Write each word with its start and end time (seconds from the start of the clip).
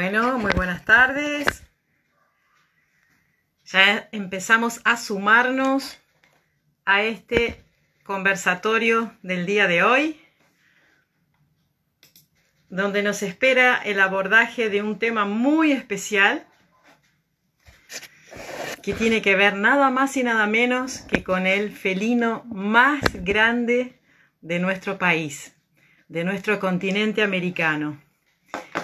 Bueno, 0.00 0.38
muy 0.38 0.52
buenas 0.52 0.84
tardes. 0.84 1.64
Ya 3.64 4.08
empezamos 4.12 4.80
a 4.84 4.96
sumarnos 4.96 5.98
a 6.84 7.02
este 7.02 7.64
conversatorio 8.04 9.12
del 9.24 9.44
día 9.44 9.66
de 9.66 9.82
hoy, 9.82 10.20
donde 12.68 13.02
nos 13.02 13.24
espera 13.24 13.76
el 13.76 13.98
abordaje 13.98 14.68
de 14.68 14.82
un 14.82 15.00
tema 15.00 15.24
muy 15.24 15.72
especial 15.72 16.46
que 18.84 18.94
tiene 18.94 19.20
que 19.20 19.34
ver 19.34 19.56
nada 19.56 19.90
más 19.90 20.16
y 20.16 20.22
nada 20.22 20.46
menos 20.46 20.98
que 21.10 21.24
con 21.24 21.44
el 21.44 21.72
felino 21.72 22.44
más 22.44 23.00
grande 23.24 23.98
de 24.42 24.60
nuestro 24.60 24.96
país, 24.96 25.56
de 26.06 26.22
nuestro 26.22 26.60
continente 26.60 27.20
americano. 27.20 28.00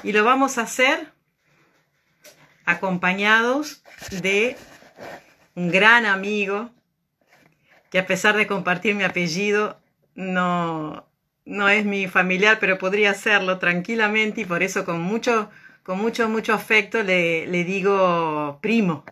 Y 0.03 0.13
lo 0.13 0.23
vamos 0.23 0.59
a 0.59 0.63
hacer 0.63 1.14
acompañados 2.65 3.83
de 4.11 4.57
un 5.55 5.71
gran 5.71 6.07
amigo 6.07 6.71
que 7.91 7.99
a 7.99 8.07
pesar 8.07 8.37
de 8.37 8.47
compartir 8.47 8.95
mi 8.95 9.05
apellido 9.05 9.81
no, 10.15 11.07
no 11.45 11.69
es 11.69 11.85
mi 11.85 12.09
familiar, 12.09 12.59
pero 12.61 12.79
podría 12.79 13.15
serlo 13.15 13.59
tranquilamente 13.59 14.43
y 14.43 14.45
por 14.45 14.63
eso 14.63 14.85
con 14.85 15.01
mucho, 15.01 15.51
con 15.83 15.99
mucho, 15.99 16.29
mucho 16.29 16.55
afecto 16.55 17.03
le, 17.03 17.47
le 17.47 17.65
digo 17.65 18.59
primo, 18.61 19.05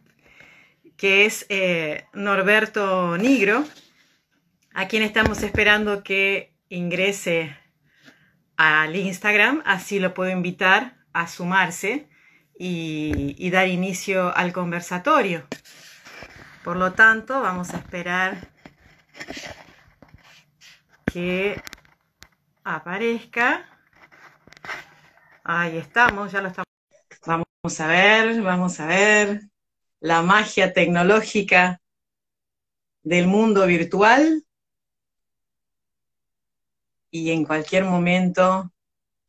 que 0.96 1.26
es 1.26 1.46
eh, 1.48 2.04
Norberto 2.12 3.16
Nigro, 3.18 3.64
a 4.74 4.88
quien 4.88 5.02
estamos 5.02 5.42
esperando 5.42 6.02
que 6.02 6.54
ingrese 6.68 7.56
al 8.56 8.96
Instagram, 8.96 9.62
así 9.64 9.98
lo 9.98 10.14
puedo 10.14 10.30
invitar 10.30 10.96
a 11.12 11.28
sumarse 11.28 12.08
y, 12.64 13.50
dar 13.50 13.66
inicio 13.66 14.34
al 14.36 14.52
conversatorio. 14.52 15.44
Por 16.62 16.76
lo 16.76 16.92
tanto, 16.92 17.40
vamos 17.40 17.74
a 17.74 17.78
esperar 17.78 18.48
que 21.12 21.60
aparezca. 22.62 23.68
Ahí 25.42 25.76
estamos, 25.76 26.30
ya 26.30 26.40
lo 26.40 26.48
estamos. 26.48 26.68
Vamos 27.26 27.80
a 27.80 27.86
ver, 27.88 28.40
vamos 28.42 28.78
a 28.78 28.86
ver 28.86 29.42
la 29.98 30.22
magia 30.22 30.72
tecnológica 30.72 31.80
del 33.02 33.26
mundo 33.26 33.66
virtual 33.66 34.44
y 37.10 37.32
en 37.32 37.44
cualquier 37.44 37.84
momento 37.84 38.72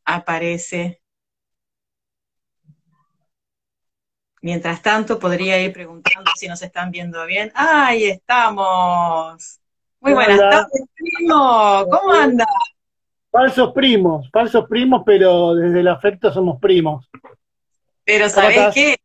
aparece. 0.06 1.03
Mientras 4.44 4.82
tanto, 4.82 5.20
podría 5.20 5.58
ir 5.62 5.72
preguntando 5.72 6.30
si 6.36 6.50
nos 6.50 6.62
están 6.62 6.92
viendo 6.92 7.26
bien. 7.26 7.50
¡Ahí 7.56 8.04
estamos! 8.04 9.62
Muy 10.02 10.14
buenas 10.14 10.38
tardes, 10.38 10.84
primo. 10.94 11.88
¿Cómo 11.90 12.12
anda? 12.12 12.46
Falsos 13.32 13.72
primos, 13.74 14.30
falsos 14.34 14.66
primos, 14.68 15.04
pero 15.06 15.56
desde 15.56 15.80
el 15.80 15.88
afecto 15.88 16.34
somos 16.34 16.60
primos. 16.60 17.10
Pero 18.04 18.28
¿sabés 18.28 18.74
qué? 18.74 18.98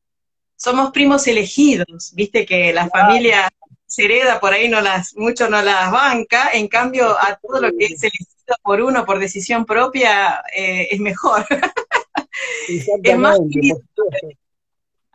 Somos 0.56 0.90
primos 0.90 1.24
elegidos. 1.28 2.12
Viste 2.16 2.44
que 2.44 2.72
la 2.72 2.88
familia 2.88 3.48
se 3.86 4.06
hereda 4.06 4.40
por 4.40 4.52
ahí 4.52 4.68
no 4.68 4.80
las, 4.80 5.14
mucho 5.14 5.48
no 5.48 5.62
las 5.62 5.92
banca, 5.92 6.50
en 6.52 6.66
cambio 6.66 7.16
a 7.16 7.38
todo 7.40 7.60
lo 7.60 7.70
que 7.70 7.84
es 7.84 8.02
elegido 8.02 8.56
por 8.64 8.82
uno 8.82 9.06
por 9.06 9.20
decisión 9.20 9.64
propia 9.64 10.42
eh, 10.52 10.88
es 10.90 10.98
mejor. 10.98 11.46
es 13.04 13.16
más 13.16 13.38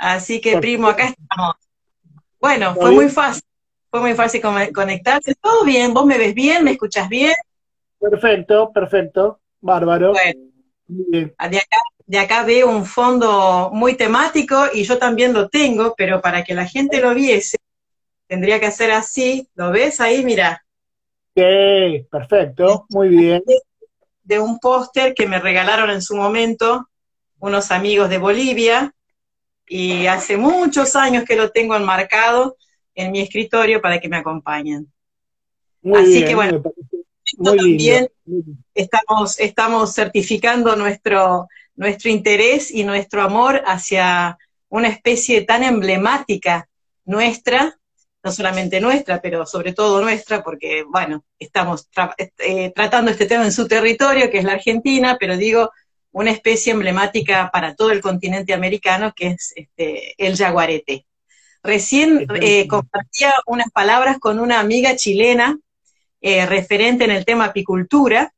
Así 0.04 0.42
que, 0.42 0.58
primo, 0.58 0.90
acá 0.90 1.06
estamos. 1.06 1.56
Bueno, 2.38 2.76
fue 2.76 2.92
muy 2.92 3.08
fácil. 3.08 3.42
Fue 3.90 4.02
muy 4.02 4.14
fácil 4.16 4.42
conectarse. 4.74 5.34
Todo 5.36 5.64
bien, 5.64 5.94
vos 5.94 6.06
me 6.06 6.18
ves 6.18 6.34
bien, 6.34 6.66
me 6.66 6.72
escuchas 6.72 7.08
bien. 7.08 7.34
Perfecto, 8.00 8.70
perfecto. 8.74 9.40
Bárbaro. 9.62 10.12
Bueno, 10.12 10.42
de 10.88 11.58
acá, 11.58 11.78
de 12.06 12.20
acá 12.20 12.44
veo 12.44 12.70
un 12.70 12.86
fondo 12.86 13.70
muy 13.72 13.96
temático 13.96 14.66
y 14.74 14.84
yo 14.84 14.98
también 14.98 15.32
lo 15.32 15.48
tengo, 15.48 15.96
pero 15.96 16.20
para 16.20 16.44
que 16.44 16.54
la 16.54 16.66
gente 16.66 17.00
lo 17.00 17.14
viese, 17.14 17.58
tendría 18.28 18.60
que 18.60 18.66
hacer 18.66 18.92
así. 18.92 19.48
¿Lo 19.56 19.72
ves 19.72 20.02
ahí? 20.02 20.26
Mira. 20.26 20.66
Sí, 21.34 22.06
perfecto, 22.12 22.86
muy 22.90 23.08
bien. 23.08 23.42
De 24.22 24.38
un 24.38 24.60
póster 24.60 25.14
que 25.14 25.28
me 25.28 25.40
regalaron 25.40 25.90
en 25.90 26.02
su 26.02 26.18
momento 26.18 26.90
unos 27.40 27.72
amigos 27.72 28.10
de 28.10 28.18
Bolivia 28.18 28.94
y 29.68 30.08
hace 30.08 30.38
muchos 30.38 30.96
años 30.96 31.24
que 31.26 31.36
lo 31.36 31.52
tengo 31.52 31.76
enmarcado 31.76 32.58
en 32.96 33.12
mi 33.12 33.22
escritorio 33.22 33.82
para 33.82 34.00
que 34.00 34.10
me 34.10 34.18
acompañen. 34.18 34.92
Así 35.94 36.24
que 36.24 36.36
bueno, 36.36 36.62
también 37.44 38.10
estamos, 38.74 39.40
estamos 39.40 39.94
certificando 39.94 40.76
nuestro, 40.76 41.48
nuestro 41.76 42.10
interés 42.10 42.72
y 42.72 42.84
nuestro 42.84 43.22
amor 43.22 43.62
hacia 43.66 44.38
una 44.70 44.88
especie 44.88 45.42
tan 45.42 45.64
emblemática 45.64 46.68
nuestra, 47.06 47.78
no 48.24 48.32
solamente 48.32 48.80
nuestra, 48.80 49.22
pero 49.22 49.46
sobre 49.46 49.74
todo 49.74 50.02
nuestra, 50.02 50.44
porque, 50.44 50.84
bueno, 50.84 51.26
estamos 51.38 51.90
eh, 52.40 52.72
tratando 52.74 53.12
este 53.12 53.26
tema 53.26 53.44
en 53.44 53.52
su 53.52 53.68
territorio, 53.68 54.32
que 54.32 54.40
es 54.40 54.46
la 54.46 54.54
Argentina, 54.54 55.18
pero 55.20 55.36
digo, 55.36 55.72
una 56.14 56.32
especie 56.32 56.72
emblemática 56.72 57.50
para 57.52 57.76
todo 57.76 57.92
el 57.92 58.00
continente 58.00 58.54
americano, 58.54 59.14
que 59.16 59.28
es 59.28 59.52
este, 59.56 60.16
el 60.18 60.38
jaguarete. 60.38 61.06
Recién 61.62 62.28
eh, 62.42 62.68
compartía 62.68 63.34
unas 63.46 63.70
palabras 63.72 64.20
con 64.20 64.40
una 64.40 64.60
amiga 64.60 64.96
chilena 64.96 65.58
eh, 66.22 66.46
referente 66.46 67.04
en 67.04 67.12
el 67.12 67.26
tema 67.26 67.46
apicultura, 67.46 68.34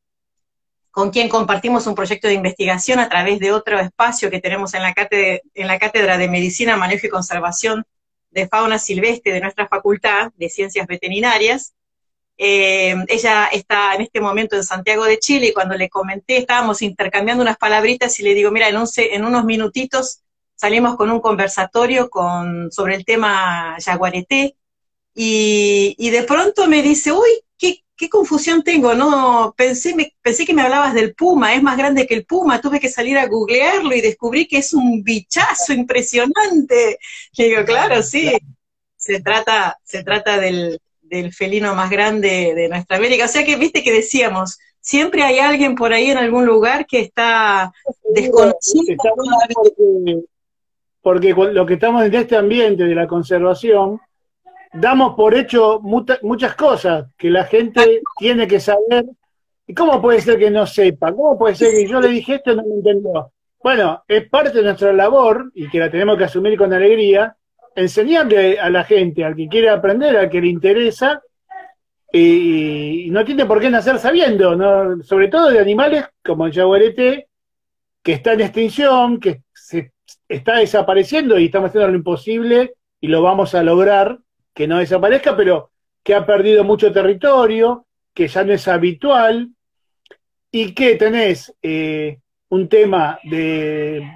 con 0.90 1.12
quien 1.12 1.28
compartimos 1.28 1.86
un 1.86 1.96
proyecto 1.96 2.28
de 2.28 2.36
investigación 2.36 3.00
a 3.00 3.10
través 3.10 3.40
de 3.40 3.52
otro 3.52 3.78
espacio 3.80 4.32
que 4.32 4.40
tenemos 4.40 4.74
en 4.74 4.82
la 4.82 4.94
cátedra, 4.94 5.42
en 5.54 5.68
la 5.68 5.78
cátedra 5.78 6.18
de 6.18 6.30
Medicina, 6.30 6.78
Manejo 6.78 7.08
y 7.08 7.10
Conservación 7.10 7.84
de 8.32 8.48
Fauna 8.48 8.80
Silvestre 8.80 9.34
de 9.34 9.42
nuestra 9.42 9.68
Facultad 9.68 10.32
de 10.36 10.50
Ciencias 10.50 10.88
Veterinarias. 10.88 11.74
Eh, 12.38 12.96
ella 13.08 13.48
está 13.48 13.96
en 13.96 14.02
este 14.02 14.20
momento 14.20 14.56
en 14.56 14.64
Santiago 14.64 15.06
de 15.06 15.20
Chile 15.20 15.48
y 15.48 15.54
cuando 15.54 15.76
le 15.76 15.90
comenté, 15.90 16.38
estábamos 16.38 16.82
intercambiando 16.82 17.42
unas 17.44 17.58
palabritas 17.58 18.20
y 18.20 18.24
le 18.24 18.34
digo, 18.34 18.52
mira, 18.52 18.68
en, 18.70 18.76
en 18.98 19.26
unos 19.26 19.46
minutitos 19.46 20.22
salimos 20.56 20.96
con 20.96 21.12
un 21.12 21.20
conversatorio 21.22 22.10
con, 22.10 22.72
sobre 22.72 22.96
el 22.96 23.06
tema 23.06 23.78
yaguareté, 23.80 24.56
y, 25.14 25.96
y 25.98 26.10
de 26.10 26.24
pronto 26.24 26.68
me 26.68 26.82
dice, 26.82 27.12
uy, 27.14 27.30
qué, 27.58 27.84
qué 27.96 28.10
confusión 28.10 28.64
tengo, 28.64 28.94
no, 28.96 29.54
pensé, 29.58 29.96
me, 29.96 30.14
pensé 30.22 30.46
que 30.46 30.54
me 30.54 30.62
hablabas 30.62 30.94
del 30.94 31.16
puma, 31.16 31.56
es 31.56 31.64
más 31.64 31.78
grande 31.78 32.06
que 32.08 32.16
el 32.16 32.26
puma, 32.26 32.62
tuve 32.62 32.80
que 32.80 32.90
salir 32.90 33.18
a 33.18 33.28
googlearlo 33.28 33.94
y 33.96 34.02
descubrí 34.02 34.48
que 34.48 34.58
es 34.58 34.74
un 34.74 35.04
bichazo 35.04 35.74
impresionante. 35.74 37.00
Le 37.38 37.46
digo, 37.48 37.64
claro, 37.66 38.04
sí, 38.04 38.32
se 38.98 39.22
trata, 39.22 39.80
se 39.84 40.04
trata 40.04 40.38
del, 40.38 40.80
del 41.10 41.34
felino 41.34 41.76
más 41.76 41.90
grande 41.90 42.54
de 42.56 42.70
nuestra 42.70 42.98
América. 42.98 43.26
O 43.26 43.28
sea 43.28 43.46
que, 43.46 43.56
viste 43.56 43.84
que 43.84 43.92
decíamos, 43.92 44.58
siempre 44.80 45.24
hay 45.24 45.40
alguien 45.40 45.76
por 45.76 45.94
ahí 45.94 46.12
en 46.12 46.18
algún 46.18 46.46
lugar 46.46 46.86
que 46.86 47.00
está 47.00 47.72
desconocido 48.14 48.96
porque 51.06 51.36
lo 51.36 51.68
que 51.68 51.76
estamos 51.76 52.04
en 52.04 52.16
este 52.16 52.36
ambiente 52.36 52.84
de 52.84 52.96
la 52.96 53.06
conservación, 53.06 54.02
damos 54.74 55.14
por 55.14 55.36
hecho 55.36 55.80
muchas 55.80 56.56
cosas 56.56 57.06
que 57.16 57.30
la 57.30 57.44
gente 57.44 58.02
tiene 58.18 58.48
que 58.48 58.60
saber. 58.60 59.06
¿Y 59.68 59.76
cómo 59.76 60.02
puede 60.02 60.20
ser 60.20 60.40
que 60.40 60.50
no 60.50 60.66
sepa? 60.66 61.14
¿Cómo 61.14 61.38
puede 61.38 61.54
ser 61.54 61.74
que 61.74 61.88
yo 61.88 62.02
le 62.02 62.08
dije 62.08 62.34
esto 62.34 62.54
y 62.54 62.56
no 62.56 62.64
me 62.64 62.74
entendió? 62.74 63.32
Bueno, 63.62 64.04
es 64.08 64.28
parte 64.28 64.58
de 64.58 64.64
nuestra 64.64 64.92
labor, 64.94 65.52
y 65.54 65.70
que 65.70 65.78
la 65.78 65.92
tenemos 65.92 66.18
que 66.18 66.24
asumir 66.24 66.58
con 66.58 66.74
alegría, 66.74 67.38
enseñarle 67.76 68.60
a 68.60 68.70
la 68.70 68.84
gente, 68.84 69.24
al 69.24 69.36
que 69.36 69.48
quiere 69.48 69.70
aprender, 69.70 70.16
al 70.18 70.30
que 70.30 70.42
le 70.42 70.48
interesa, 70.48 71.22
y, 72.12 73.10
no 73.12 73.26
tiene 73.26 73.46
por 73.46 73.60
qué 73.60 73.70
nacer 73.70 74.00
sabiendo, 74.00 75.04
sobre 75.04 75.28
todo 75.28 75.50
de 75.50 75.60
animales 75.60 76.06
como 76.24 76.46
el 76.46 76.54
jaguarete, 76.54 77.28
que 78.02 78.14
está 78.14 78.34
en 78.34 78.42
extinción, 78.42 79.20
que 79.20 79.42
se 79.54 79.92
está 80.28 80.58
desapareciendo 80.58 81.38
y 81.38 81.46
estamos 81.46 81.70
haciendo 81.70 81.90
lo 81.90 81.96
imposible 81.96 82.76
y 83.02 83.08
lo 83.08 83.22
vamos 83.22 83.54
a 83.54 83.64
lograr 83.64 84.20
que 84.54 84.68
no 84.68 84.80
desaparezca, 84.80 85.36
pero 85.36 85.72
que 86.04 86.16
ha 86.16 86.26
perdido 86.26 86.64
mucho 86.64 86.92
territorio, 86.92 87.86
que 88.14 88.28
ya 88.28 88.44
no 88.44 88.54
es 88.54 88.68
habitual 88.68 89.50
y 90.52 90.74
que 90.74 90.96
tenés 90.96 91.54
eh, 91.62 92.20
un 92.50 92.70
tema 92.70 93.20
de, 93.24 94.08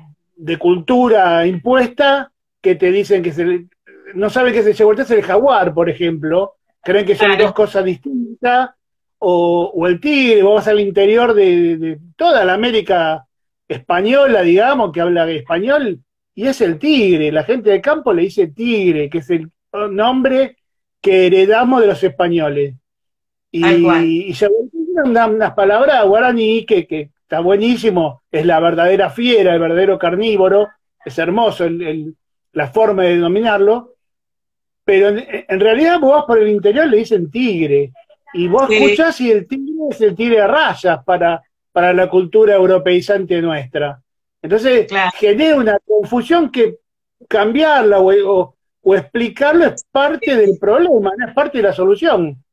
cultura 0.58 1.46
impuesta 1.46 2.32
que 2.62 2.76
te 2.76 2.92
dicen 2.92 3.24
que 3.24 3.32
se, 3.32 3.66
no 4.14 4.30
saben 4.30 4.54
que 4.54 4.64
se 4.64 4.72
es 4.72 5.12
el 5.12 5.24
jaguar, 5.24 5.74
por 5.74 5.90
ejemplo, 5.90 6.56
creen 6.82 7.06
que 7.06 7.16
son 7.16 7.38
dos 7.38 7.54
cosas 7.54 7.86
distintas, 7.86 8.72
o, 9.22 9.86
el 9.86 10.00
tigre, 10.00 10.44
vos 10.44 10.56
vas 10.56 10.68
al 10.70 10.80
interior 10.80 11.34
de, 11.34 11.78
de 11.78 12.00
toda 12.16 12.46
la 12.46 12.54
América 12.54 13.26
española, 13.68 14.42
digamos, 14.42 14.92
que 14.92 15.02
habla 15.02 15.30
español, 15.30 16.00
y 16.34 16.48
es 16.48 16.62
el 16.62 16.80
tigre. 16.80 17.32
La 17.32 17.44
gente 17.44 17.70
de 17.70 17.82
campo 17.82 18.14
le 18.14 18.24
dice 18.24 18.48
tigre, 18.48 19.10
que 19.10 19.18
es 19.18 19.30
el 19.30 19.52
nombre 19.92 20.56
que 21.02 21.28
heredamos 21.28 21.82
de 21.82 21.88
los 21.88 22.02
españoles. 22.02 22.76
Y, 23.52 23.66
y 23.66 24.34
se 24.34 24.48
unas, 25.04 25.30
unas 25.30 25.54
palabras 25.54 26.06
guaraní 26.06 26.66
que, 26.66 26.88
que 26.88 27.12
está 27.22 27.42
buenísimo, 27.42 28.24
es 28.32 28.46
la 28.46 28.60
verdadera 28.60 29.10
fiera, 29.10 29.54
el 29.54 29.60
verdadero 29.60 30.00
carnívoro, 30.00 30.68
es 31.04 31.18
hermoso 31.18 31.66
la 32.54 32.68
forma 32.68 33.04
de 33.04 33.16
denominarlo, 33.16 33.96
pero 34.84 35.10
en, 35.10 35.60
realidad 35.60 36.00
vos 36.00 36.26
por 36.26 36.40
el 36.40 36.50
interior 36.50 36.88
le 36.88 36.98
dicen 36.98 37.30
tigre, 37.30 37.92
y 38.34 38.48
vos 38.48 38.70
escuchás 38.70 39.20
y 39.22 39.32
el 39.32 39.48
tigre 39.48 39.74
es 39.92 40.02
el 40.02 40.16
tigre 40.16 40.38
de 40.38 40.48
rayas 40.48 41.04
para, 41.04 41.42
para 41.72 41.94
la 41.94 42.10
cultura 42.10 42.56
europeizante 42.56 43.42
nuestra. 43.42 44.02
Entonces 44.42 44.88
genera 45.16 45.56
una 45.56 45.78
confusión 45.86 46.52
que 46.52 46.78
cambiarla 47.28 48.00
o, 48.00 48.56
o, 48.82 48.96
explicarlo 48.96 49.66
es 49.66 49.84
parte 49.92 50.36
del 50.36 50.58
problema, 50.58 51.12
no 51.18 51.28
es 51.28 51.34
parte 51.34 51.58
de 51.58 51.64
la 51.66 51.74
solución. 51.74 52.44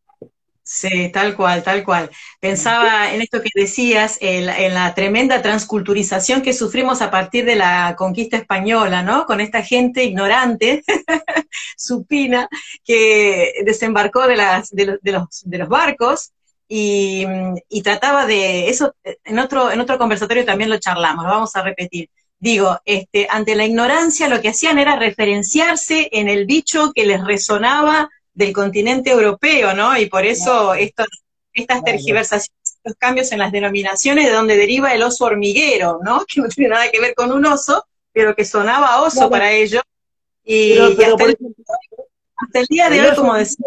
Sí, 0.69 1.11
tal 1.13 1.37
cual, 1.37 1.63
tal 1.63 1.85
cual. 1.85 2.11
Pensaba 2.41 3.13
en 3.15 3.23
esto 3.23 3.41
que 3.41 3.51
decías, 3.55 4.19
en, 4.21 4.47
la 4.75 4.95
tremenda 4.97 5.41
transculturización 5.41 6.43
que 6.43 6.53
sufrimos 6.53 7.03
a 7.03 7.11
partir 7.13 7.45
de 7.45 7.55
la 7.55 7.95
conquista 7.97 8.37
española, 8.37 9.05
¿no? 9.05 9.27
Con 9.27 9.41
esta 9.41 9.63
gente 9.63 10.03
ignorante, 10.03 10.83
supina, 11.77 12.49
que 12.85 13.63
desembarcó 13.65 14.27
de, 14.27 14.37
las, 14.37 14.71
de, 14.71 14.99
los, 15.13 15.43
de 15.45 15.59
los 15.59 15.69
barcos 15.69 16.33
y, 16.69 17.25
y, 17.69 17.83
trataba 17.83 18.27
de, 18.27 18.69
eso 18.69 18.93
en 19.23 19.39
otro, 19.39 19.71
en 19.71 19.81
otro 19.81 19.99
conversatorio 19.99 20.45
también 20.45 20.69
lo 20.69 20.81
charlamos, 20.81 21.25
lo 21.27 21.31
vamos 21.31 21.55
a 21.55 21.63
repetir. 21.63 22.11
Digo, 22.41 22.81
este, 22.85 23.29
ante 23.31 23.55
la 23.55 23.67
ignorancia 23.67 24.29
lo 24.29 24.41
que 24.41 24.49
hacían 24.49 24.81
era 24.81 24.97
referenciarse 24.97 26.09
en 26.11 26.29
el 26.29 26.45
bicho 26.45 26.91
que 26.93 27.07
les 27.07 27.25
resonaba 27.25 28.11
del 28.37 28.53
continente 28.53 29.11
europeo, 29.11 29.75
¿no? 29.75 29.97
Y 29.99 30.07
por 30.07 30.25
eso 30.25 30.75
estos, 30.75 31.07
estas 31.53 31.83
tergiversaciones, 31.83 32.53
estos 32.63 32.95
cambios 32.99 33.33
en 33.33 33.39
las 33.39 33.51
denominaciones 33.51 34.27
de 34.27 34.33
donde 34.33 34.59
deriva 34.59 34.95
el 34.95 35.03
oso 35.03 35.25
hormiguero, 35.25 35.99
¿no? 36.05 36.25
Que 36.29 36.43
no 36.43 36.49
tiene 36.49 36.75
nada 36.75 36.91
que 36.91 37.01
ver 37.01 37.15
con 37.15 37.33
un 37.33 37.45
oso, 37.47 37.85
pero 38.13 38.37
que 38.37 38.45
sonaba 38.45 39.03
oso 39.03 39.29
para 39.31 39.51
ellos. 39.51 39.83
Y, 40.45 40.79
hasta, 40.79 42.61
el, 42.61 42.67
día 42.67 42.91
de 42.91 43.01
hoy, 43.01 43.17
como 43.17 43.35
decía... 43.35 43.67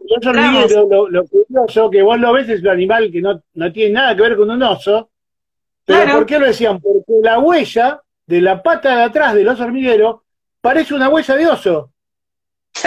El 0.00 0.18
oso 0.18 0.30
hormiguero, 0.30 0.88
lo, 0.88 1.08
lo, 1.08 1.24
curioso 1.26 1.90
que 1.90 2.02
vos 2.02 2.18
lo 2.18 2.32
ves 2.32 2.48
es 2.48 2.62
un 2.62 2.68
animal 2.68 3.12
que 3.12 3.20
no, 3.20 3.42
no 3.52 3.72
tiene 3.72 3.92
nada 3.92 4.16
que 4.16 4.22
ver 4.22 4.36
con 4.36 4.50
un 4.50 4.62
oso, 4.62 5.10
pero 5.84 6.14
¿por 6.14 6.26
qué 6.26 6.38
lo 6.38 6.46
decían? 6.46 6.80
Porque 6.80 7.12
la 7.22 7.38
huella 7.38 8.00
de 8.26 8.40
la 8.40 8.62
pata 8.62 8.96
de 8.96 9.02
atrás 9.02 9.34
del 9.34 9.46
oso 9.46 9.64
hormiguero 9.64 10.24
parece 10.62 10.94
una 10.94 11.10
huella 11.10 11.36
de 11.36 11.46
oso. 11.46 11.92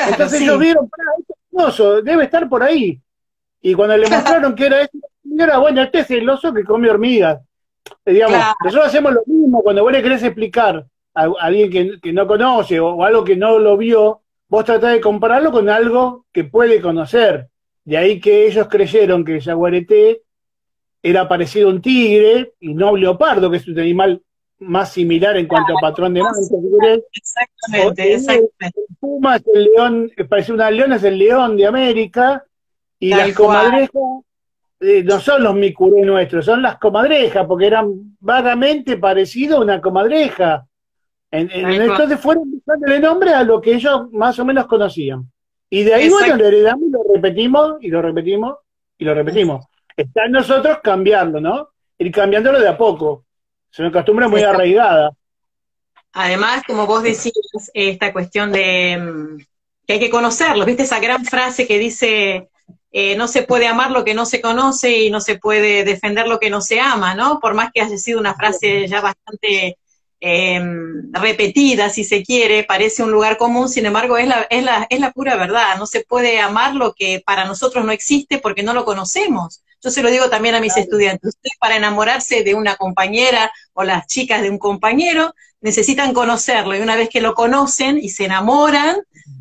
Entonces 0.10 0.42
ellos 0.42 0.60
vieron, 0.60 0.90
este 1.20 1.34
oso, 1.52 2.02
debe 2.02 2.26
estar 2.26 2.48
por 2.50 2.64
ahí. 2.64 3.00
Y 3.62 3.74
cuando 3.74 3.98
le 3.98 4.10
mostraron 4.10 4.56
que 4.56 4.66
era 4.66 4.82
este, 4.82 5.00
era 5.38 5.58
bueno, 5.58 5.82
este 5.82 6.00
es 6.00 6.12
el 6.12 6.30
oso 6.30 6.54
que 6.54 6.64
come 6.64 6.90
hormigas. 6.90 7.42
Eh, 8.06 8.14
digamos, 8.14 8.38
nosotros 8.64 8.88
hacemos 8.88 9.14
lo 9.14 9.24
mismo 9.26 9.62
cuando 9.62 9.84
vos 9.84 9.92
le 9.92 10.02
querés 10.02 10.24
explicar 10.24 10.86
a, 11.14 11.30
alguien 11.40 12.00
que, 12.02 12.14
no 12.14 12.28
conoce 12.28 12.80
o, 12.80 13.04
algo 13.04 13.24
que 13.24 13.36
no 13.36 13.60
lo 13.60 13.78
vio, 13.78 14.22
vos 14.48 14.66
tratás 14.66 14.94
de 14.94 15.02
compararlo 15.02 15.52
con 15.52 15.70
algo 15.70 16.26
que 16.32 16.44
puede 16.44 16.82
conocer. 16.82 17.48
De 17.84 17.98
ahí 17.98 18.20
que 18.20 18.48
ellos 18.48 18.68
creyeron 18.68 19.24
que 19.24 19.36
el 19.36 19.44
jaguarete 19.44 20.24
era 21.04 21.28
parecido 21.28 21.70
a 21.70 21.72
un 21.72 21.82
tigre 21.82 22.54
y 22.60 22.74
no 22.74 22.92
un 22.92 23.00
leopardo, 23.00 23.52
que 23.52 23.58
es 23.58 23.68
un 23.68 23.80
animal 23.80 24.22
más 24.60 24.94
similar 24.94 25.38
en 25.38 25.48
cuanto 25.48 25.78
a 25.78 25.82
patrón 25.82 26.14
de 26.14 26.22
manto. 26.22 26.40
Exactamente, 27.12 28.14
exactamente. 28.14 28.80
El 28.90 28.96
puma 29.00 29.36
es 29.36 29.44
el 29.54 29.64
león, 29.64 30.12
parece 30.30 30.54
una 30.54 30.72
leona, 30.72 30.96
es 30.96 31.04
el 31.04 31.18
león 31.18 31.58
de 31.58 31.66
América, 31.66 32.44
y 33.00 33.10
las 33.10 33.34
comadrejas 33.34 33.92
eh, 34.80 35.04
no 35.04 35.20
son 35.20 35.44
los 35.44 35.56
micuré 35.56 36.02
nuestros, 36.04 36.46
son 36.46 36.62
las 36.62 36.78
comadrejas, 36.78 37.46
porque 37.46 37.68
eran 37.68 38.18
vagamente 38.20 38.98
parecidos 38.98 39.60
a 39.60 39.62
una 39.62 39.82
comadreja. 39.82 40.66
En, 41.32 41.50
entonces 41.52 42.20
fueron 42.20 42.50
buscándole 42.50 43.00
nombre 43.00 43.34
a 43.34 43.44
lo 43.44 43.60
que 43.60 43.74
ellos 43.74 44.12
más 44.12 44.40
o 44.40 44.46
menos 44.46 44.68
conocían. 44.68 45.30
Y 45.70 45.84
de 45.84 45.94
ahí, 45.94 46.10
bueno, 46.10 46.38
lo 46.38 46.46
heredamos 46.46 46.84
y 46.88 46.92
lo 46.92 47.00
repetimos, 47.14 47.76
y 47.82 47.90
lo 47.90 48.02
repetimos, 48.02 48.56
y 48.98 49.04
lo 49.04 49.14
repetimos. 49.14 49.66
Está 49.98 50.26
en 50.26 50.32
nosotros 50.34 50.80
cambiarlo, 50.82 51.42
¿no? 51.42 51.70
Ir 51.98 52.12
cambiándolo 52.12 52.60
de 52.60 52.70
a 52.70 52.78
poco 52.78 53.25
es 53.76 53.80
una 53.80 53.92
costumbre 53.92 54.28
muy 54.30 54.42
arraigada. 54.42 55.12
Además, 56.14 56.64
como 56.66 56.88
vos 56.88 57.04
decís, 57.04 57.34
esta 57.74 58.14
cuestión 58.14 58.54
de 58.54 58.98
mm, 58.98 59.38
que 59.86 59.94
hay 59.94 60.00
que 60.00 60.10
conocerlos, 60.10 60.66
¿viste? 60.66 60.84
Esa 60.84 61.02
gran 61.02 61.26
frase 61.26 61.68
que 61.68 61.78
dice, 61.78 62.48
eh, 62.94 63.18
no 63.18 63.28
se 63.28 63.44
puede 63.44 63.68
amar 63.68 63.92
lo 63.92 64.06
que 64.06 64.14
no 64.14 64.26
se 64.26 64.40
conoce 64.40 65.00
y 65.00 65.10
no 65.10 65.20
se 65.20 65.38
puede 65.38 65.84
defender 65.84 66.26
lo 66.26 66.40
que 66.40 66.50
no 66.50 66.62
se 66.62 66.80
ama, 66.80 67.16
¿no? 67.16 67.42
Por 67.42 67.54
más 67.54 67.70
que 67.74 67.82
haya 67.82 67.98
sido 67.98 68.18
una 68.18 68.34
frase 68.34 68.88
ya 68.88 69.02
bastante 69.02 69.78
em, 70.22 71.12
repetida, 71.12 71.90
si 71.90 72.06
se 72.06 72.24
quiere, 72.24 72.64
parece 72.64 73.04
un 73.04 73.12
lugar 73.12 73.36
común, 73.36 73.68
sin 73.68 73.86
embargo, 73.86 74.18
es 74.18 74.30
la, 74.30 74.48
es, 74.50 74.64
la, 74.64 74.88
es 74.90 75.02
la 75.02 75.12
pura 75.12 75.36
verdad. 75.36 75.78
No 75.78 75.86
se 75.86 76.06
puede 76.06 76.40
amar 76.40 76.76
lo 76.76 76.94
que 76.94 77.22
para 77.26 77.44
nosotros 77.44 77.84
no 77.84 77.92
existe 77.92 78.38
porque 78.38 78.64
no 78.64 78.74
lo 78.74 78.86
conocemos. 78.86 79.65
Yo 79.86 79.92
se 79.92 80.02
lo 80.02 80.10
digo 80.10 80.32
también 80.32 80.56
a 80.56 80.60
mis 80.60 80.76
estudiantes. 80.78 81.36
Ustedes 81.36 81.58
para 81.60 81.76
enamorarse 81.76 82.44
de 82.44 82.56
una 82.56 82.76
compañera 82.76 83.52
o 83.74 83.84
las 83.84 84.08
chicas 84.08 84.42
de 84.42 84.50
un 84.50 84.58
compañero 84.58 85.36
necesitan 85.62 86.12
conocerlo 86.12 86.76
y 86.76 86.80
una 86.80 86.96
vez 86.96 87.08
que 87.08 87.22
lo 87.22 87.36
conocen 87.36 88.00
y 88.00 88.10
se 88.10 88.26
enamoran, 88.26 88.98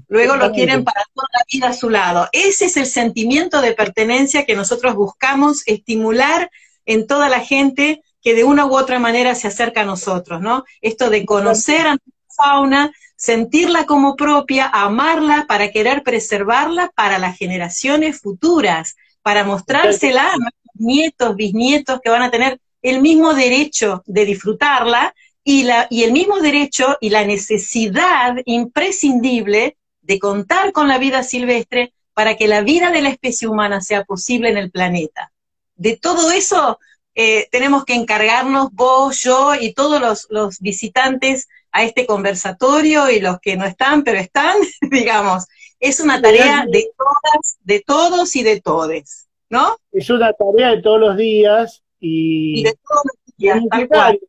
luego 0.07 0.37
lo 0.37 0.53
quieren 0.53 0.85
para 0.85 1.03
toda 1.15 1.29
la 1.33 1.45
vida 1.51 1.69
a 1.69 1.73
su 1.73 1.89
lado. 1.89 2.29
Ese 2.33 2.67
es 2.67 2.77
el 2.77 2.85
sentimiento 2.85 3.63
de 3.63 3.73
pertenencia 3.73 4.45
que 4.45 4.55
nosotros 4.55 4.95
buscamos 4.95 5.63
estimular 5.65 6.51
en 6.85 7.07
toda 7.07 7.31
la 7.31 7.41
gente 7.41 8.03
que 8.23 8.35
de 8.35 8.45
una 8.45 8.67
u 8.67 8.77
otra 8.77 8.99
manera 8.99 9.35
se 9.35 9.49
acerca 9.49 9.81
a 9.81 9.87
nosotros, 9.87 10.43
¿no? 10.43 10.65
Esto 10.83 11.09
de 11.09 11.25
conocer 11.25 11.87
a 11.87 11.93
la 11.93 11.99
fauna, 12.29 12.93
sentirla 13.17 13.87
como 13.87 14.15
propia, 14.15 14.67
amarla 14.67 15.47
para 15.49 15.71
querer 15.71 16.03
preservarla 16.03 16.93
para 16.95 17.19
las 17.19 17.39
generaciones 17.39 18.21
futuras 18.21 18.97
para 19.25 19.43
mostrársela 19.43 20.29
a 20.29 20.37
nuestros 20.37 20.75
nietos, 20.75 21.35
bisnietos 21.35 21.99
que 22.03 22.11
van 22.11 22.23
a 22.23 22.31
tener 22.31 22.61
el 22.83 23.01
mismo 23.01 23.33
derecho 23.33 24.03
de 24.05 24.27
disfrutarla 24.27 25.15
y, 25.43 25.63
la, 25.63 25.87
y 25.89 26.03
el 26.05 26.13
mismo 26.13 26.41
derecho 26.41 26.99
y 27.01 27.09
la 27.09 27.25
necesidad 27.25 28.37
imprescindible 28.45 29.79
de 30.03 30.19
contar 30.19 30.73
con 30.73 30.89
la 30.89 30.99
vida 30.99 31.23
silvestre 31.23 31.95
para 32.13 32.37
que 32.37 32.49
la 32.49 32.61
vida 32.61 32.91
de 32.91 33.01
la 33.01 33.09
especie 33.09 33.49
humana 33.49 33.81
sea 33.81 34.05
posible 34.05 34.51
en 34.51 34.59
el 34.59 34.71
planeta. 34.71 35.33
De 35.75 35.97
todo 35.97 36.31
eso 36.31 36.79
eh, 37.15 37.49
tenemos 37.51 37.87
que 37.87 37.95
encargarnos 37.95 38.73
vos, 38.73 39.23
yo 39.23 39.55
y 39.55 39.73
todos 39.73 40.03
los, 40.03 40.27
los, 40.29 40.61
visitantes 40.61 41.49
a 41.73 41.83
este 41.83 42.05
conversatorio 42.05 43.09
y 43.09 43.21
los 43.21 43.41
que 43.41 43.57
no 43.57 43.65
están, 43.65 44.05
pero 44.05 44.19
están, 44.19 44.55
digamos, 44.91 45.47
es 45.81 46.01
una 46.01 46.21
tarea 46.21 46.65
de 46.69 46.89
todas, 46.97 47.57
de 47.61 47.81
todos 47.81 48.37
y 48.37 48.43
de 48.43 48.61
todes, 48.61 49.24
¿no? 49.55 49.77
Es 49.93 50.11
una 50.11 50.33
tarea 50.33 50.71
de 50.71 50.83
todos 50.83 51.01
los 51.01 51.17
días 51.17 51.83
y, 52.01 52.65
de 52.65 52.75
todos 52.87 53.03
los 53.05 53.37
días, 53.37 53.57
es, 53.57 53.63
necesario, 53.71 54.21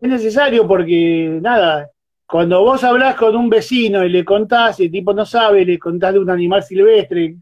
es 0.00 0.08
necesario 0.08 0.66
porque, 0.66 1.38
nada, 1.42 1.90
cuando 2.26 2.62
vos 2.62 2.82
hablas 2.82 3.14
con 3.14 3.36
un 3.36 3.50
vecino 3.50 4.02
y 4.04 4.08
le 4.08 4.24
contás 4.24 4.80
y 4.80 4.86
el 4.86 4.90
tipo 4.90 5.12
no 5.12 5.26
sabe, 5.26 5.66
le 5.66 5.78
contás 5.78 6.14
de 6.14 6.18
un 6.18 6.30
animal 6.30 6.62
silvestre 6.62 7.36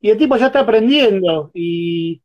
y 0.00 0.10
el 0.10 0.16
tipo 0.16 0.36
ya 0.36 0.46
está 0.46 0.60
aprendiendo 0.60 1.50
y 1.52 2.22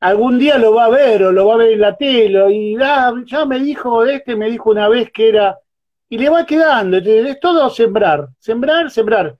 algún 0.00 0.38
día 0.38 0.58
lo 0.58 0.74
va 0.74 0.84
a 0.84 0.90
ver 0.90 1.24
o 1.24 1.32
lo 1.32 1.48
va 1.48 1.54
a 1.54 1.58
ver 1.58 1.72
en 1.72 1.80
la 1.80 1.96
tele 1.96 2.54
y 2.54 2.76
ah, 2.80 3.12
ya 3.26 3.44
me 3.44 3.58
dijo 3.58 4.04
este, 4.04 4.36
me 4.36 4.48
dijo 4.48 4.70
una 4.70 4.88
vez 4.88 5.10
que 5.10 5.28
era 5.28 5.58
y 6.08 6.16
le 6.16 6.30
va 6.30 6.46
quedando, 6.46 6.96
es 6.98 7.40
todo 7.40 7.68
sembrar, 7.68 8.28
sembrar, 8.38 8.90
sembrar. 8.90 9.36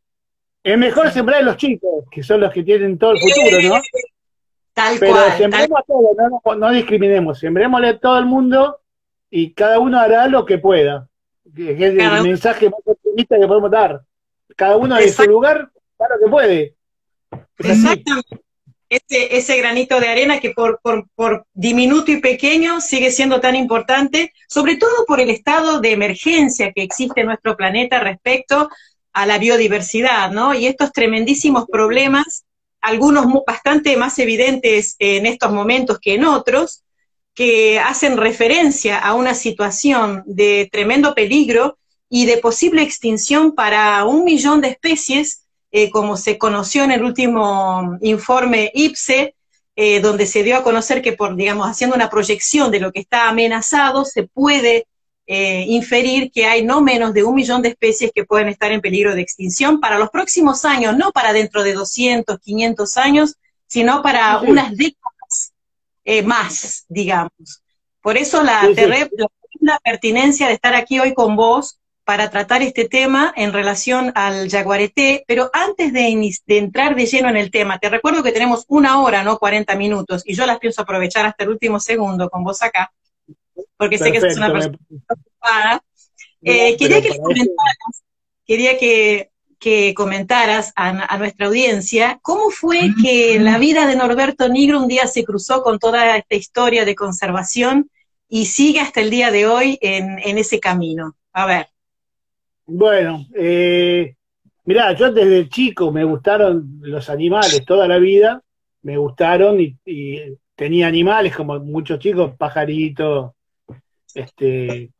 Es 0.62 0.77
mejor 0.77 1.11
sembrar 1.11 1.41
a 1.41 1.45
los 1.45 1.57
chicos, 1.57 2.05
que 2.11 2.23
son 2.23 2.41
los 2.41 2.53
que 2.53 2.62
tienen 2.62 2.99
todo 2.99 3.12
el 3.12 3.21
futuro, 3.21 3.62
¿no? 3.62 3.81
Tal 4.78 4.97
Pero 5.00 5.12
cual, 5.12 5.37
sembremos 5.37 5.80
a 5.80 5.82
todos, 5.82 6.56
no, 6.56 6.70
discriminemos, 6.70 7.40
sembrémosle 7.40 7.88
a 7.88 7.99
todo 7.99 8.16
el 8.16 8.26
mundo 8.26 8.78
y 9.28 9.52
cada 9.52 9.80
uno 9.80 9.99
hará 9.99 10.28
lo 10.28 10.47
que 10.47 10.58
pueda. 10.58 11.08
es 11.56 11.80
el 11.80 12.23
mensaje 12.23 12.70
más 12.70 12.78
optimista 12.85 13.37
que 13.40 13.49
podemos 13.49 13.73
dar. 13.73 14.02
Cada 14.54 14.76
uno 14.76 14.94
de 14.94 15.08
su 15.08 15.25
lugar 15.25 15.68
lo 15.99 16.25
que 16.25 16.30
puede. 16.30 16.75
Exactamente. 17.58 18.40
Ese, 18.88 19.37
ese, 19.37 19.56
granito 19.56 19.99
de 19.99 20.11
arena 20.11 20.38
que 20.38 20.50
por, 20.50 20.78
por, 20.80 21.08
por, 21.16 21.44
diminuto 21.52 22.12
y 22.12 22.20
pequeño 22.20 22.80
sigue 22.80 23.11
siendo 23.11 23.40
tan 23.40 23.56
importante, 23.56 24.32
sobre 24.47 24.76
todo 24.76 25.04
por 25.08 25.18
el 25.18 25.28
estado 25.28 25.80
de 25.80 25.90
emergencia 25.90 26.73
que 26.73 26.85
existe 26.85 27.23
en 27.23 27.26
nuestro 27.26 27.56
planeta 27.56 27.99
respecto 27.99 28.70
a 29.12 29.26
la 29.26 29.38
biodiversidad, 29.38 30.30
¿no? 30.30 30.54
Y 30.54 30.68
estos 30.68 30.92
tremendísimos 30.92 31.66
problemas, 31.66 32.44
algunos 32.80 33.26
bastante 33.47 33.97
más 33.97 34.18
evidentes 34.18 34.97
en 34.99 35.26
estos 35.26 35.52
momentos 35.52 35.99
que 35.99 36.14
en 36.14 36.25
otros, 36.25 36.85
que 37.35 37.78
hacen 37.78 38.16
referencia 38.16 38.99
a 38.99 39.14
una 39.14 39.35
situación 39.35 40.23
de 40.26 40.68
tremendo 40.73 41.14
peligro 41.14 41.78
y 42.11 42.26
de 42.26 42.38
posible 42.38 42.82
extinción 42.82 43.54
para 43.54 44.04
un 44.04 44.25
millón 44.25 44.61
de 44.61 44.68
especies, 44.68 45.44
eh, 45.70 45.90
como 45.90 46.16
se 46.16 46.38
conoció 46.38 46.85
en 46.85 46.92
el 46.92 47.04
último 47.04 47.99
informe 48.00 48.70
IPSE, 48.75 49.35
eh, 49.76 50.00
donde 50.00 50.26
se 50.26 50.42
dio 50.42 50.56
a 50.56 50.64
conocer 50.64 51.02
que 51.02 51.12
por, 51.12 51.37
digamos, 51.37 51.68
haciendo 51.68 51.94
una 51.94 52.11
proyección 52.11 52.70
de 52.73 52.80
lo 52.80 52.90
que 52.90 53.00
está 53.00 53.28
amenazado, 53.28 54.04
se 54.04 54.25
puede 54.25 54.87
eh, 55.28 55.64
inferir 55.68 56.32
que 56.32 56.47
hay 56.47 56.64
no 56.64 56.80
menos 56.80 57.14
de 57.14 57.23
un 57.23 57.37
millón 57.37 57.62
de 57.62 57.68
especies 57.68 58.11
que 58.12 58.25
pueden 58.25 58.49
estar 58.49 58.73
en 58.73 58.80
peligro 58.80 59.14
de 59.14 59.20
extinción 59.20 59.78
para 59.78 59.99
los 59.99 60.11
próximos 60.11 60.64
años, 60.64 60.97
no 60.97 61.12
para 61.12 61.32
dentro 61.32 61.62
de 61.62 61.75
200, 61.75 62.40
500 62.40 62.97
años, 62.97 63.37
sino 63.68 64.02
para 64.02 64.40
unas 64.40 64.76
décadas 64.76 65.52
más, 66.25 66.87
digamos. 66.88 67.62
Por 68.00 68.16
eso 68.16 68.42
la, 68.42 68.66
la 69.61 69.78
pertinencia 69.85 70.49
de 70.49 70.54
estar 70.54 70.75
aquí 70.75 70.99
hoy 70.99 71.14
con 71.14 71.37
vos, 71.37 71.78
para 72.08 72.30
tratar 72.30 72.62
este 72.62 72.88
tema 72.88 73.35
en 73.37 73.52
relación 73.52 74.12
al 74.14 74.49
jaguareté, 74.49 75.25
pero 75.26 75.50
antes 75.52 75.92
de, 75.92 76.32
entrar 76.47 76.97
de 76.97 77.04
lleno 77.04 77.28
en 77.28 77.37
el 77.37 77.50
tema, 77.50 77.78
te 77.78 77.90
recuerdo 77.90 78.23
que 78.23 78.32
tenemos 78.32 78.64
una 78.66 79.02
hora, 79.02 79.23
no 79.23 79.37
40 79.37 79.76
minutos, 79.76 80.23
y 80.25 80.32
yo 80.32 80.47
las 80.47 80.58
pienso 80.58 80.80
aprovechar 80.80 81.26
hasta 81.26 81.44
el 81.44 81.50
último 81.50 81.78
segundo 81.78 82.30
con 82.30 82.44
vos 82.44 82.62
acá, 82.62 82.90
porque 83.77 83.99
sé 83.99 84.12
que 84.12 84.21
sos 84.21 84.37
una 84.37 84.53
persona 84.53 84.79
ocupada. 85.09 85.83
Eh, 86.43 86.77
quería, 86.77 87.03
que 87.03 87.17
comentaras, 87.19 88.05
quería 88.47 88.79
que, 88.79 89.95
comentaras 89.95 90.73
a, 90.77 91.19
nuestra 91.19 91.47
audiencia 91.47 92.21
cómo 92.23 92.50
fue 92.50 92.91
que 93.03 93.41
la 93.41 93.59
vida 93.59 93.87
de 93.87 93.97
Norberto 93.97 94.49
Nigro 94.49 94.81
un 94.81 94.88
día 94.88 95.07
se 95.07 95.25
cruzó 95.25 95.62
con 95.62 95.79
toda 95.79 96.17
esta 96.17 96.37
historia 96.37 96.85
de 96.85 96.95
conservación 96.95 97.91
y 98.29 98.47
sigue 98.47 98.81
hasta 98.81 99.00
el 99.00 99.11
día 99.11 99.31
de 99.31 99.47
hoy 99.47 99.79
en, 99.81 100.19
en 100.21 100.38
ese 100.38 100.61
camino. 100.61 101.17
A 101.33 101.47
ver. 101.47 101.69
Bueno, 102.71 103.27
eh, 103.35 104.15
mirá, 104.67 104.93
yo 104.93 105.11
desde 105.11 105.49
chico 105.49 105.91
me 105.91 106.05
gustaron 106.05 106.79
los 106.83 107.09
animales 107.09 107.65
toda 107.65 107.88
la 107.88 107.99
vida, 107.99 108.43
me 108.83 108.99
gustaron 108.99 109.59
y, 109.59 109.77
tenía 110.55 110.87
animales 110.87 111.35
como 111.35 111.59
muchos 111.61 111.99
chicos, 111.99 112.35
pajaritos, 112.37 113.33
este, 114.15 114.91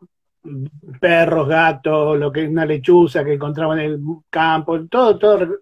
perros, 1.01 1.49
gatos, 1.49 2.19
lo 2.19 2.33
que 2.33 2.45
es 2.45 2.49
una 2.49 2.67
lechuza 2.67 3.25
que 3.25 3.35
encontraba 3.35 3.75
en 3.75 3.81
el 3.81 4.01
campo, 4.31 4.87
todo, 4.87 5.19
todo. 5.19 5.59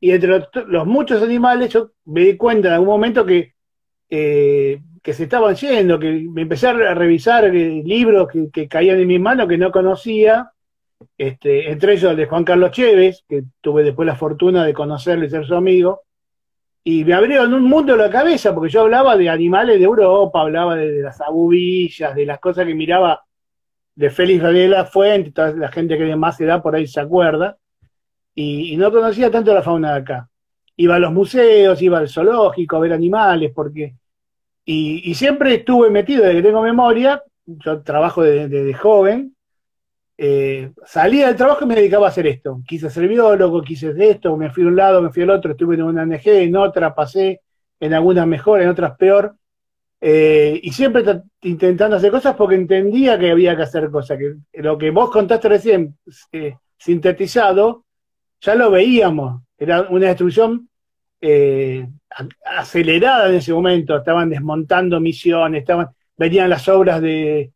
Y 0.00 0.12
entre 0.12 0.46
los, 0.66 0.86
muchos 0.86 1.22
animales 1.22 1.72
yo 1.72 1.90
me 2.04 2.20
di 2.20 2.36
cuenta 2.36 2.68
en 2.68 2.74
algún 2.74 2.88
momento 2.88 3.26
que, 3.26 3.54
eh, 4.10 4.80
que 5.02 5.12
se 5.14 5.24
estaban 5.24 5.54
yendo, 5.56 5.98
que 5.98 6.26
me 6.30 6.42
empecé 6.42 6.68
a 6.68 6.94
revisar 6.94 7.44
eh, 7.46 7.82
libros 7.84 8.28
que, 8.52 8.68
caían 8.68 8.98
en 8.98 9.08
mis 9.08 9.20
manos 9.20 9.48
que 9.48 9.58
no 9.58 9.72
conocía 9.72 10.52
este, 11.16 11.70
entre 11.70 11.94
ellos 11.94 12.10
el 12.10 12.16
de 12.16 12.26
Juan 12.26 12.44
Carlos 12.44 12.72
Chévez, 12.72 13.24
que 13.28 13.44
tuve 13.60 13.84
después 13.84 14.06
la 14.06 14.16
fortuna 14.16 14.64
de 14.64 14.74
conocerle 14.74 15.26
y 15.26 15.30
ser 15.30 15.46
su 15.46 15.54
amigo, 15.54 16.02
y 16.90 17.04
me 17.04 17.12
abrieron 17.12 17.52
un 17.52 17.64
mundo 17.64 17.94
la 17.96 18.08
cabeza, 18.08 18.54
porque 18.54 18.72
yo 18.72 18.80
hablaba 18.80 19.14
de 19.14 19.28
animales 19.28 19.78
de 19.78 19.84
Europa, 19.84 20.40
hablaba 20.40 20.74
de, 20.74 21.02
las 21.02 21.20
abubillas, 21.20 22.14
de 22.14 22.24
las 22.24 22.40
cosas 22.40 22.64
que 22.64 22.74
miraba 22.74 23.22
de 23.94 24.08
Félix 24.08 24.42
la 24.42 24.86
Fuente, 24.86 25.30
toda 25.32 25.52
la 25.52 25.70
gente 25.70 25.98
que 25.98 26.04
de 26.04 26.16
más 26.16 26.40
edad 26.40 26.62
por 26.62 26.74
ahí 26.74 26.86
se 26.86 26.98
acuerda, 26.98 27.58
y, 28.34 28.74
no 28.78 28.90
conocía 28.90 29.30
tanto 29.30 29.52
la 29.52 29.62
fauna 29.62 29.92
de 29.92 29.98
acá. 29.98 30.30
Iba 30.76 30.94
a 30.94 30.98
los 30.98 31.12
museos, 31.12 31.82
iba 31.82 31.98
al 31.98 32.08
zoológico 32.08 32.76
a 32.76 32.80
ver 32.80 32.94
animales, 32.94 33.52
porque... 33.54 33.94
Y, 34.64 35.14
siempre 35.14 35.56
estuve 35.56 35.90
metido, 35.90 36.24
desde 36.24 36.36
que 36.36 36.48
tengo 36.48 36.62
memoria, 36.62 37.22
yo 37.44 37.82
trabajo 37.82 38.22
desde 38.22 38.72
joven, 38.72 39.36
eh, 40.20 40.72
salía 40.84 41.28
del 41.28 41.36
trabajo 41.36 41.64
y 41.64 41.68
me 41.68 41.76
dedicaba 41.76 42.06
a 42.06 42.10
hacer 42.10 42.26
esto. 42.26 42.60
Quise 42.66 42.90
ser 42.90 43.06
biólogo, 43.06 43.62
quise 43.62 43.90
hacer 43.90 44.02
esto, 44.02 44.36
me 44.36 44.50
fui 44.50 44.64
a 44.64 44.66
un 44.66 44.74
lado, 44.74 45.00
me 45.00 45.10
fui 45.10 45.22
al 45.22 45.30
otro, 45.30 45.52
estuve 45.52 45.76
en 45.76 45.82
una 45.82 46.02
ONG, 46.02 46.26
en 46.26 46.56
otra 46.56 46.92
pasé, 46.92 47.40
en 47.78 47.94
algunas 47.94 48.26
mejor, 48.26 48.60
en 48.60 48.68
otras 48.68 48.96
peor. 48.96 49.36
Eh, 50.00 50.58
y 50.60 50.72
siempre 50.72 51.04
intentando 51.42 51.96
hacer 51.96 52.10
cosas 52.10 52.34
porque 52.34 52.56
entendía 52.56 53.16
que 53.16 53.30
había 53.30 53.56
que 53.56 53.62
hacer 53.62 53.90
cosas. 53.90 54.18
Que 54.18 54.34
lo 54.60 54.76
que 54.76 54.90
vos 54.90 55.08
contaste 55.10 55.48
recién, 55.48 55.96
eh, 56.32 56.56
sintetizado, 56.76 57.84
ya 58.40 58.56
lo 58.56 58.72
veíamos. 58.72 59.42
Era 59.56 59.82
una 59.82 60.08
destrucción 60.08 60.68
acelerada 62.44 63.28
en 63.28 63.36
ese 63.36 63.52
momento. 63.52 63.96
Estaban 63.96 64.30
desmontando 64.30 64.98
misiones, 64.98 65.60
estaban, 65.60 65.88
venían 66.16 66.50
las 66.50 66.68
obras 66.68 67.00
de 67.00 67.52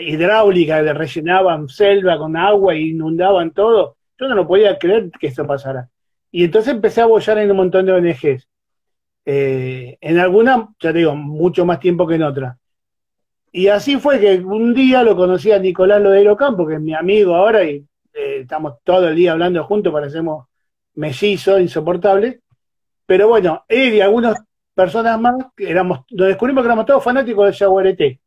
hidráulica, 0.00 0.82
le 0.82 0.92
rellenaban 0.92 1.68
selva 1.68 2.18
con 2.18 2.36
agua 2.36 2.74
e 2.74 2.80
inundaban 2.80 3.52
todo. 3.52 3.96
Yo 4.18 4.28
no 4.28 4.34
lo 4.34 4.46
podía 4.46 4.78
creer 4.78 5.10
que 5.18 5.26
esto 5.28 5.46
pasara. 5.46 5.88
Y 6.30 6.44
entonces 6.44 6.72
empecé 6.72 7.00
a 7.00 7.04
apoyar 7.04 7.38
en 7.38 7.50
un 7.50 7.56
montón 7.56 7.86
de 7.86 7.92
ONGs. 7.92 8.48
Eh, 9.24 9.98
en 10.00 10.18
alguna, 10.18 10.68
ya 10.80 10.92
te 10.92 10.98
digo, 10.98 11.14
mucho 11.14 11.64
más 11.64 11.80
tiempo 11.80 12.06
que 12.06 12.14
en 12.14 12.22
otra. 12.22 12.58
Y 13.50 13.68
así 13.68 13.98
fue 13.98 14.18
que 14.18 14.36
un 14.38 14.72
día 14.72 15.02
lo 15.02 15.14
conocí 15.16 15.52
a 15.52 15.58
Nicolás 15.58 16.00
Lodero 16.00 16.36
Campo, 16.36 16.66
que 16.66 16.74
es 16.74 16.80
mi 16.80 16.94
amigo 16.94 17.34
ahora, 17.34 17.64
y 17.64 17.84
eh, 18.14 18.38
estamos 18.40 18.76
todo 18.82 19.08
el 19.08 19.16
día 19.16 19.32
hablando 19.32 19.62
juntos, 19.64 19.92
parecemos 19.92 20.46
mellizos, 20.94 21.60
insoportables. 21.60 22.40
Pero 23.04 23.28
bueno, 23.28 23.64
él 23.68 23.94
y 23.94 24.00
algunas 24.00 24.38
personas 24.74 25.20
más, 25.20 25.34
éramos, 25.58 26.00
nos 26.10 26.28
descubrimos 26.28 26.62
que 26.62 26.68
éramos 26.68 26.86
todos 26.86 27.04
fanáticos 27.04 27.46
del 27.46 27.54
Jaguareté 27.54 28.21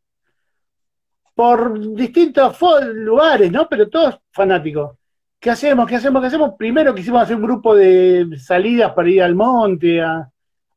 por 1.35 1.77
distintos 1.95 2.57
lugares, 2.93 3.51
¿no? 3.51 3.67
Pero 3.69 3.89
todos 3.89 4.19
fanáticos. 4.31 4.97
¿Qué 5.39 5.51
hacemos? 5.51 5.87
¿Qué 5.87 5.95
hacemos? 5.95 6.21
¿Qué 6.21 6.27
hacemos? 6.27 6.51
Primero 6.57 6.95
quisimos 6.95 7.21
hacer 7.21 7.35
un 7.35 7.43
grupo 7.43 7.75
de 7.75 8.37
salidas 8.39 8.93
para 8.93 9.09
ir 9.09 9.21
al 9.21 9.35
monte, 9.35 10.01
a, 10.01 10.27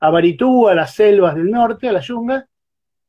a 0.00 0.10
Baritú, 0.10 0.68
a 0.68 0.74
las 0.74 0.94
selvas 0.94 1.36
del 1.36 1.50
norte, 1.50 1.88
a 1.88 1.92
la 1.92 2.00
yunga. 2.00 2.46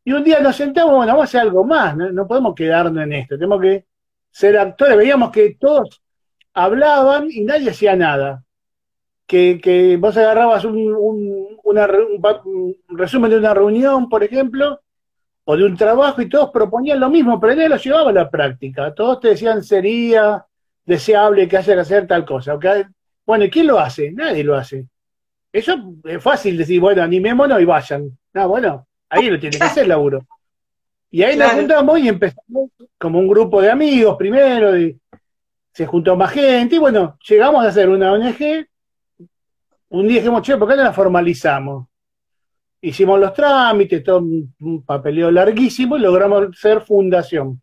Y 0.06 0.14
un 0.14 0.24
día 0.24 0.40
nos 0.40 0.56
sentamos, 0.56 0.96
bueno, 0.96 1.12
vamos 1.12 1.24
a 1.24 1.26
hacer 1.26 1.42
algo 1.42 1.64
más, 1.66 1.96
no, 1.98 2.28
podemos 2.28 2.56
quedarnos 2.56 3.04
en 3.04 3.14
esto, 3.14 3.36
tenemos 3.36 3.62
que 3.62 3.86
ser 4.32 4.58
actores. 4.58 4.96
Veíamos 4.96 5.32
que 5.32 5.56
todos 5.60 6.02
hablaban 6.54 7.28
y 7.30 7.44
nadie 7.44 7.72
hacía 7.72 7.96
nada. 7.96 8.44
Que, 9.28 9.60
que 9.62 9.98
vos 9.98 10.18
agarrabas 10.18 10.66
un, 10.66 10.78
un, 10.96 11.60
un 11.64 12.98
resumen 12.98 13.30
de 13.30 13.38
una 13.38 13.54
reunión, 13.54 14.10
por 14.10 14.24
ejemplo, 14.24 14.80
o 15.52 15.58
de 15.58 15.66
un 15.66 15.76
trabajo 15.76 16.22
y 16.22 16.30
todos 16.30 16.52
proponían 16.52 17.00
lo 17.00 17.10
mismo, 17.10 17.40
pero 17.40 17.56
nadie 17.56 17.70
lo 17.70 17.78
llevaba 17.78 18.12
a 18.12 18.14
la 18.14 18.30
práctica. 18.30 18.94
Todos 18.94 19.20
te 19.20 19.30
decían 19.30 19.64
sería 19.64 20.46
deseable 20.86 21.48
que 21.48 21.58
haya 21.58 21.74
que 21.74 21.80
hacer 21.80 22.06
tal 22.06 22.24
cosa. 22.24 22.60
bueno, 23.26 23.46
¿y 23.46 23.50
quién 23.50 23.66
lo 23.66 23.80
hace? 23.80 24.12
Nadie 24.12 24.44
lo 24.44 24.56
hace. 24.56 24.86
Eso 25.52 25.76
es 26.04 26.22
fácil 26.22 26.56
decir, 26.56 26.80
bueno, 26.80 27.02
animémonos 27.02 27.60
y 27.60 27.66
vayan. 27.66 28.16
No, 28.32 28.48
bueno, 28.48 28.86
ahí 29.10 29.28
lo 29.28 29.40
tiene 29.40 29.58
que 29.58 29.64
hacer 29.64 29.84
el 29.84 29.90
laburo. 29.90 30.24
Y 31.10 31.24
ahí 31.24 31.36
nos 31.36 31.52
juntamos 31.54 31.98
y 31.98 32.10
empezamos 32.10 32.70
como 33.00 33.18
un 33.18 33.28
grupo 33.28 33.60
de 33.60 33.72
amigos 33.72 34.18
primero, 34.18 34.78
y 34.78 35.00
se 35.74 35.88
juntó 35.88 36.16
más 36.16 36.32
gente, 36.32 36.76
y 36.76 36.78
bueno, 36.78 37.18
llegamos 37.28 37.66
a 37.66 37.70
hacer 37.70 37.90
una 37.90 38.12
ONG. 38.12 38.68
Un 39.90 40.08
día 40.08 40.20
dijimos, 40.20 40.44
che, 40.44 40.58
¿por 40.58 40.70
qué 40.70 40.76
no 40.76 40.84
la 40.84 40.94
formalizamos? 40.94 41.88
Hicimos 42.82 43.20
los 43.20 43.34
trámites, 43.34 44.04
todo 44.04 44.20
un 44.20 44.84
papeleo 44.86 45.32
larguísimo 45.32 45.98
y 45.98 46.02
logramos 46.02 46.58
ser 46.58 46.82
fundación, 46.82 47.62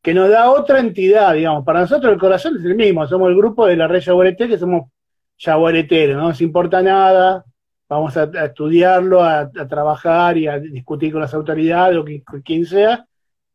que 0.00 0.14
nos 0.14 0.28
da 0.30 0.50
otra 0.50 0.80
entidad, 0.80 1.34
digamos. 1.34 1.64
Para 1.64 1.80
nosotros 1.80 2.12
el 2.12 2.18
corazón 2.18 2.56
es 2.58 2.64
el 2.64 2.74
mismo, 2.74 3.06
somos 3.06 3.28
el 3.28 3.36
grupo 3.36 3.66
de 3.66 3.76
la 3.76 3.86
red 3.86 4.00
Yaguareté, 4.00 4.48
que 4.48 4.58
somos 4.58 4.90
yaguareteros, 5.38 6.16
no 6.16 6.28
nos 6.28 6.40
importa 6.40 6.82
nada, 6.82 7.44
vamos 7.88 8.16
a, 8.16 8.24
estudiarlo, 8.44 9.22
a, 9.22 9.50
trabajar 9.68 10.38
y 10.38 10.46
a 10.46 10.58
discutir 10.58 11.12
con 11.12 11.20
las 11.20 11.34
autoridades 11.34 11.98
o 11.98 12.04
quien 12.42 12.64
sea, 12.64 13.06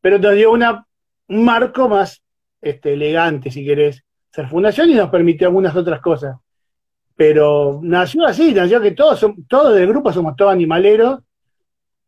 pero 0.01 0.19
nos 0.19 0.35
dio 0.35 0.51
una, 0.51 0.85
un 1.27 1.43
marco 1.43 1.89
más 1.89 2.21
este, 2.61 2.93
elegante, 2.93 3.51
si 3.51 3.65
querés, 3.65 4.03
ser 4.31 4.47
fundación 4.47 4.89
y 4.89 4.95
nos 4.95 5.09
permitió 5.09 5.47
algunas 5.47 5.75
otras 5.75 6.01
cosas 6.01 6.35
pero 7.17 7.79
nació 7.81 8.25
así, 8.25 8.53
nació 8.53 8.79
que 8.79 8.91
todos, 8.91 9.25
todos 9.49 9.75
del 9.75 9.87
grupo 9.87 10.13
somos 10.13 10.35
todos 10.35 10.53
animaleros, 10.53 11.19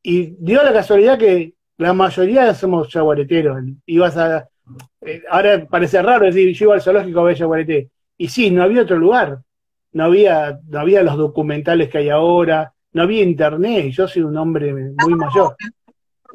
y 0.04 0.36
dio 0.40 0.64
la 0.64 0.72
casualidad 0.72 1.18
que 1.18 1.56
la 1.78 1.94
mayoría 1.94 2.54
somos 2.54 2.90
jaguareteros. 2.92 3.58
Ibas 3.88 4.16
a, 4.18 4.48
eh, 5.02 5.24
ahora 5.30 5.66
parece 5.66 6.02
raro 6.02 6.26
decir, 6.26 6.54
yo 6.54 6.66
iba 6.66 6.76
al 6.76 6.82
zoológico 6.82 7.20
a 7.20 7.24
ver 7.24 7.38
jaguareté. 7.38 7.90
Y 8.18 8.28
sí, 8.30 8.52
no 8.52 8.64
había 8.64 8.84
otro 8.84 8.98
lugar. 8.98 9.40
No 9.92 10.04
había, 10.04 10.60
no 10.68 10.80
había 10.80 11.02
los 11.02 11.18
documentales 11.18 11.90
que 11.90 11.98
hay 11.98 12.10
ahora, 12.10 12.72
no 12.94 13.02
había 13.02 13.24
internet, 13.24 13.90
yo 13.90 14.08
soy 14.08 14.22
un 14.22 14.38
hombre 14.38 14.72
muy 14.74 15.16
mayor. 15.16 15.56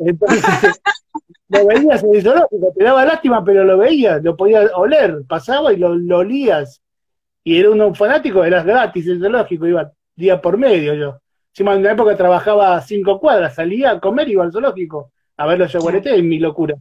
Entonces, 0.01 0.43
lo 1.49 1.67
veías 1.67 2.03
en 2.03 2.15
el 2.17 2.23
zoológico, 2.23 2.73
te 2.77 2.83
daba 2.83 3.05
lástima, 3.05 3.45
pero 3.45 3.63
lo 3.63 3.79
veías, 3.79 4.21
lo 4.25 4.37
podías 4.37 4.73
oler, 4.75 5.23
pasaba 5.29 5.73
y 5.73 5.77
lo, 5.77 5.95
lo 5.95 6.19
olías 6.19 6.83
y 7.45 7.59
era 7.59 7.71
un 7.71 7.95
fanático, 7.95 8.43
eras 8.43 8.65
gratis 8.65 9.07
el 9.07 9.21
zoológico, 9.21 9.67
iba 9.67 9.93
día 10.17 10.41
por 10.41 10.57
medio 10.57 10.95
yo. 10.95 11.19
Encima 11.51 11.75
en 11.75 11.81
una 11.81 11.93
época 11.93 12.17
trabajaba 12.17 12.81
cinco 12.81 13.21
cuadras, 13.21 13.55
salía 13.55 13.93
a 13.93 14.01
comer 14.01 14.29
y 14.29 14.33
iba 14.33 14.43
al 14.43 14.51
zoológico 14.51 15.13
a 15.37 15.47
ver 15.47 15.59
los 15.59 15.71
jaguaretes, 15.71 16.15
en 16.15 16.29
mi 16.29 16.39
locura. 16.39 16.75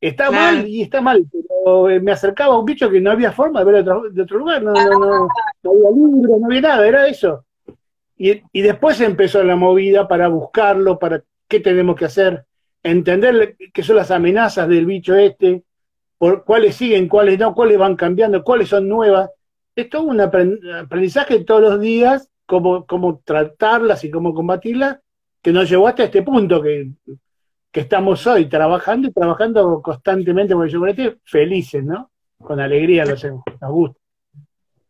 Está 0.00 0.30
mal 0.30 0.66
y 0.68 0.82
está 0.82 1.00
mal, 1.00 1.26
pero 1.30 1.90
eh, 1.90 2.00
me 2.00 2.12
acercaba 2.12 2.54
a 2.54 2.58
un 2.58 2.64
bicho 2.64 2.88
que 2.88 3.00
no 3.00 3.10
había 3.10 3.32
forma 3.32 3.64
de 3.64 3.72
ver 3.72 3.84
de 3.84 4.22
otro, 4.22 4.38
lugar, 4.38 4.62
no, 4.62 4.72
no, 4.72 4.90
no, 4.90 5.28
no 5.62 5.70
había 5.70 5.90
libro, 5.90 6.38
no 6.38 6.46
había 6.46 6.60
nada, 6.60 6.86
era 6.86 7.08
eso. 7.08 7.44
Y, 8.16 8.42
y, 8.52 8.62
después 8.62 9.00
empezó 9.00 9.42
la 9.42 9.56
movida 9.56 10.06
para 10.06 10.28
buscarlo, 10.28 10.98
para 10.98 11.22
qué 11.48 11.60
tenemos 11.60 11.96
que 11.96 12.04
hacer, 12.04 12.44
entender 12.82 13.56
qué 13.72 13.82
son 13.82 13.96
las 13.96 14.10
amenazas 14.10 14.68
del 14.68 14.86
bicho 14.86 15.16
este, 15.16 15.62
por 16.16 16.44
cuáles 16.44 16.76
siguen, 16.76 17.08
cuáles 17.08 17.38
no, 17.38 17.54
cuáles 17.54 17.78
van 17.78 17.96
cambiando, 17.96 18.42
cuáles 18.44 18.68
son 18.68 18.88
nuevas. 18.88 19.30
Es 19.78 19.88
todo 19.88 20.02
un 20.02 20.20
aprendizaje 20.20 21.44
todos 21.44 21.60
los 21.60 21.80
días, 21.80 22.28
cómo, 22.46 22.84
cómo 22.84 23.22
tratarlas 23.24 24.02
y 24.02 24.10
cómo 24.10 24.34
combatirlas, 24.34 24.98
que 25.40 25.52
nos 25.52 25.70
llevó 25.70 25.86
hasta 25.86 26.02
este 26.02 26.22
punto 26.22 26.60
que, 26.60 26.90
que 27.70 27.80
estamos 27.80 28.26
hoy 28.26 28.48
trabajando 28.48 29.06
y 29.06 29.12
trabajando 29.12 29.80
constantemente 29.80 30.52
con 30.52 30.64
el 30.64 30.72
chocolate, 30.72 31.18
felices, 31.22 31.84
¿no? 31.84 32.10
Con 32.38 32.58
alegría 32.58 33.04
lo 33.04 33.14
hacemos, 33.14 33.44
nos 33.60 33.70
gusta. 33.70 34.00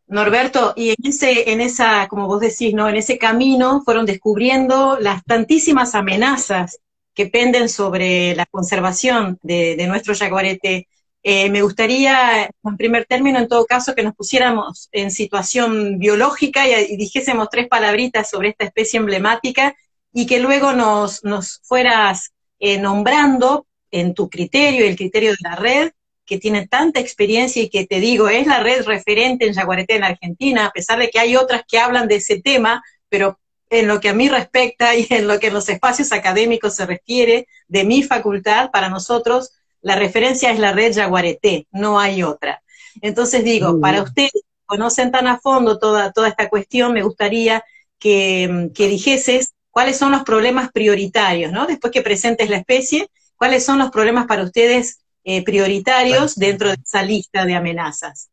Norberto, 0.07 0.73
y 0.75 0.89
en 0.89 0.95
ese, 1.03 1.51
en 1.51 1.61
esa, 1.61 2.07
como 2.07 2.25
vos 2.25 2.39
decís, 2.39 2.73
¿no? 2.73 2.89
En 2.89 2.95
ese 2.95 3.19
camino 3.19 3.83
fueron 3.85 4.07
descubriendo 4.07 4.97
las 4.99 5.23
tantísimas 5.23 5.93
amenazas 5.93 6.79
que 7.13 7.27
penden 7.27 7.69
sobre 7.69 8.33
la 8.33 8.47
conservación 8.47 9.37
de, 9.43 9.75
de 9.75 9.85
nuestro 9.85 10.15
jaguarete. 10.15 10.87
Eh, 11.21 11.49
me 11.49 11.61
gustaría, 11.61 12.49
en 12.63 12.77
primer 12.77 13.05
término, 13.05 13.39
en 13.39 13.47
todo 13.47 13.65
caso, 13.65 13.93
que 13.93 14.03
nos 14.03 14.15
pusiéramos 14.15 14.87
en 14.91 15.11
situación 15.11 15.99
biológica 15.99 16.67
y, 16.67 16.95
dijésemos 16.95 17.49
tres 17.49 17.67
palabritas 17.67 18.29
sobre 18.29 18.49
esta 18.49 18.65
especie 18.65 18.99
emblemática 18.99 19.75
y 20.13 20.25
que 20.25 20.39
luego 20.39 20.73
nos, 20.73 21.23
nos 21.23 21.59
fueras 21.63 22.31
eh, 22.59 22.77
nombrando 22.77 23.67
en 23.91 24.13
tu 24.13 24.29
criterio, 24.29 24.85
el 24.85 24.95
criterio 24.95 25.31
de 25.31 25.37
la 25.41 25.55
red, 25.55 25.91
que 26.25 26.37
tiene 26.37 26.67
tanta 26.67 26.99
experiencia 26.99 27.61
y 27.61 27.69
que 27.69 27.87
te 27.87 27.99
digo, 27.99 28.29
es 28.29 28.45
la 28.45 28.59
red 28.59 28.85
referente 28.85 29.47
en 29.47 29.53
Yaguareté 29.53 29.95
en 29.95 30.03
Argentina, 30.03 30.67
a 30.67 30.71
pesar 30.71 30.99
de 30.99 31.09
que 31.09 31.19
hay 31.19 31.35
otras 31.35 31.63
que 31.67 31.79
hablan 31.79 32.07
de 32.07 32.17
ese 32.17 32.39
tema, 32.39 32.83
pero 33.09 33.39
en 33.71 33.87
lo 33.87 33.99
que 33.99 34.09
a 34.09 34.13
mí 34.13 34.29
respecta 34.29 34.95
y 34.95 35.07
en 35.09 35.27
lo 35.27 35.39
que 35.39 35.47
en 35.47 35.53
los 35.53 35.69
espacios 35.69 36.11
académicos 36.11 36.75
se 36.75 36.85
refiere 36.85 37.47
de 37.67 37.83
mi 37.83 38.03
facultad, 38.03 38.69
para 38.71 38.89
nosotros 38.89 39.51
la 39.81 39.95
referencia 39.95 40.51
es 40.51 40.59
la 40.59 40.71
red 40.71 40.93
Yaguareté, 40.93 41.67
no 41.71 41.99
hay 41.99 42.23
otra. 42.23 42.61
Entonces 43.01 43.43
digo, 43.43 43.79
para 43.79 44.03
ustedes 44.03 44.31
que 44.31 44.39
conocen 44.65 45.11
tan 45.11 45.27
a 45.27 45.39
fondo 45.39 45.79
toda, 45.79 46.11
toda 46.11 46.27
esta 46.27 46.49
cuestión, 46.49 46.93
me 46.93 47.03
gustaría 47.03 47.63
que, 47.97 48.69
que 48.73 48.87
dijeses 48.87 49.53
cuáles 49.71 49.97
son 49.97 50.11
los 50.11 50.23
problemas 50.23 50.71
prioritarios, 50.71 51.51
¿no? 51.51 51.65
Después 51.67 51.93
que 51.93 52.01
presentes 52.01 52.49
la 52.49 52.57
especie, 52.57 53.07
cuáles 53.37 53.65
son 53.65 53.79
los 53.79 53.91
problemas 53.91 54.25
para 54.27 54.43
ustedes 54.43 54.99
eh, 55.23 55.43
prioritarios 55.43 56.35
dentro 56.35 56.69
de 56.69 56.75
esa 56.83 57.03
lista 57.03 57.45
de 57.45 57.55
amenazas. 57.55 58.29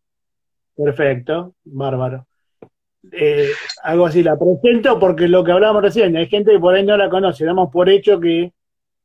Perfecto, 0.77 1.55
bárbaro. 1.65 2.27
Eh, 3.13 3.51
algo 3.83 4.07
así 4.07 4.23
la 4.23 4.37
presento 4.37 4.99
porque 4.99 5.29
lo 5.29 5.45
que 5.45 5.53
hablábamos 5.53 5.83
recién, 5.83 6.17
hay 6.17 6.29
gente 6.29 6.53
que 6.53 6.59
por 6.59 6.75
ahí 6.75 6.85
no 6.85 6.97
la 6.97 7.09
conoce, 7.09 7.45
damos 7.45 7.71
por 7.71 7.89
hecho 7.89 8.19
que 8.19 8.53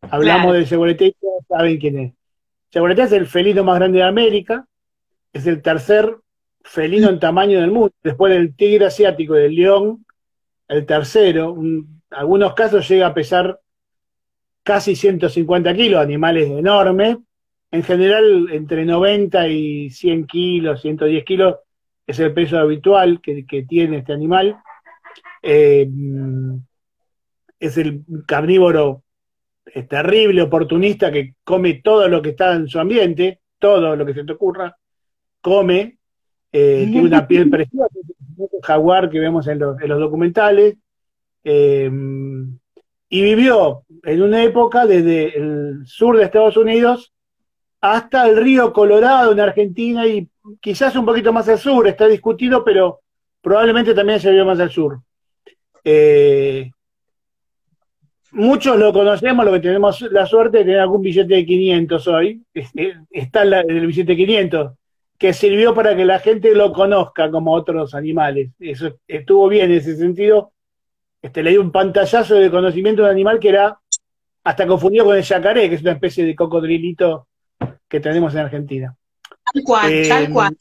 hablamos 0.01 0.53
de 0.53 0.65
seguridad 0.65 1.05
y 1.05 1.15
saben 1.48 1.77
quién 1.79 2.00
es. 2.00 2.13
Seguridad 2.71 3.07
es 3.07 3.11
el 3.11 3.27
felino 3.27 3.63
más 3.63 3.77
grande 3.79 3.99
de 3.99 4.05
América, 4.05 4.65
es 5.33 5.45
el 5.45 5.61
tercer 5.61 6.15
felino 6.61 7.09
en 7.09 7.19
tamaño 7.19 7.59
del 7.59 7.71
mundo, 7.71 7.93
después 8.01 8.33
del 8.33 8.55
tigre 8.55 8.85
asiático 8.85 9.37
y 9.37 9.41
del 9.41 9.55
león, 9.55 10.05
el 10.67 10.85
tercero, 10.85 11.55
en 11.59 12.01
algunos 12.11 12.53
casos 12.53 12.87
llega 12.87 13.07
a 13.07 13.13
pesar 13.13 13.59
casi 14.63 14.95
150 14.95 15.73
kilos, 15.73 16.01
animales 16.01 16.49
enormes, 16.49 17.17
en 17.72 17.83
general, 17.83 18.48
entre 18.51 18.85
90 18.85 19.48
y 19.50 19.89
100 19.89 20.27
kilos, 20.27 20.81
110 20.81 21.25
kilos 21.25 21.55
es 22.07 22.19
el 22.19 22.33
peso 22.33 22.57
habitual 22.57 23.22
que, 23.22 23.65
tiene 23.67 24.00
este 24.00 24.11
animal. 24.11 24.57
Eh, 25.41 25.89
es 27.59 27.77
el 27.77 28.03
carnívoro 28.25 29.03
terrible, 29.87 30.41
oportunista, 30.41 31.11
que 31.11 31.35
come 31.43 31.75
todo 31.83 32.07
lo 32.07 32.21
que 32.21 32.29
está 32.29 32.55
en 32.55 32.67
su 32.67 32.79
ambiente, 32.79 33.39
todo 33.59 33.95
lo 33.95 34.05
que 34.05 34.13
se 34.13 34.24
te 34.24 34.33
ocurra, 34.33 34.75
come, 35.41 35.97
eh, 36.51 36.87
tiene 36.91 37.07
una 37.07 37.27
piel 37.27 37.50
preciosa, 37.50 37.87
el 38.37 38.61
jaguar 38.63 39.09
que 39.09 39.19
vemos 39.19 39.47
en 39.47 39.59
los, 39.59 39.77
documentales, 39.77 40.75
eh, 41.43 41.89
y 43.13 43.21
vivió 43.21 43.83
en 44.03 44.21
una 44.21 44.41
época 44.43 44.85
desde 44.85 45.37
el 45.37 45.81
sur 45.85 46.17
de 46.17 46.24
Estados 46.24 46.55
Unidos 46.55 47.13
hasta 47.81 48.27
el 48.27 48.37
río 48.37 48.71
Colorado 48.71 49.33
en 49.33 49.39
Argentina 49.39 50.07
y 50.07 50.29
quizás 50.61 50.95
un 50.95 51.05
poquito 51.05 51.33
más 51.33 51.50
al 51.50 51.57
sur, 51.57 51.87
está 51.87 52.07
discutido, 52.07 52.63
pero 52.63 53.01
probablemente 53.41 53.93
también 53.93 54.19
se 54.19 54.31
vio 54.31 54.45
más 54.45 54.59
al 54.59 54.69
sur. 54.69 55.01
Eh, 55.83 56.71
muchos 58.31 58.77
lo 58.77 58.94
conocemos, 58.94 59.46
lo 59.46 59.53
que 59.53 59.59
tenemos 59.59 60.01
la 60.11 60.25
suerte 60.25 60.59
de 60.59 60.63
tener 60.65 60.79
algún 60.79 61.01
billete 61.01 61.35
de 61.35 61.46
500 61.46 62.07
hoy, 62.07 62.44
está 63.09 63.44
en 63.44 63.70
el 63.70 63.87
billete 63.87 64.11
de 64.11 64.17
500, 64.17 64.72
que 65.17 65.33
sirvió 65.33 65.74
para 65.74 65.96
que 65.96 66.05
la 66.05 66.20
gente 66.20 66.55
lo 66.55 66.74
conozca 66.74 67.29
como 67.29 67.53
otros 67.53 67.94
animales. 67.94 68.51
Eso 68.59 68.98
estuvo 69.07 69.48
bien 69.48 69.72
en 69.72 69.77
ese 69.77 69.96
sentido. 69.96 70.53
Este, 71.22 71.44
le 71.44 71.51
dio 71.51 71.61
un 71.61 71.72
pantallazo 71.72 72.35
de 72.35 72.50
conocimiento 72.50 73.03
de 73.03 73.11
animal 73.11 73.39
que 73.39 73.50
era 73.50 73.77
hasta 74.44 74.65
confundido 74.65 75.05
con 75.05 75.15
el 75.15 75.24
yacaré, 75.24 75.70
que 75.70 75.75
es 75.75 75.81
una 75.81 75.91
especie 75.91 76.25
de 76.25 76.35
cocodrilito 76.35 77.27
que 77.87 78.00
tenemos 78.00 78.33
en 78.33 78.39
Argentina. 78.39 78.96
Tal 79.53 79.63
cual, 79.63 79.91
eh, 79.91 80.07
tal 80.07 80.29
cual. 80.31 80.57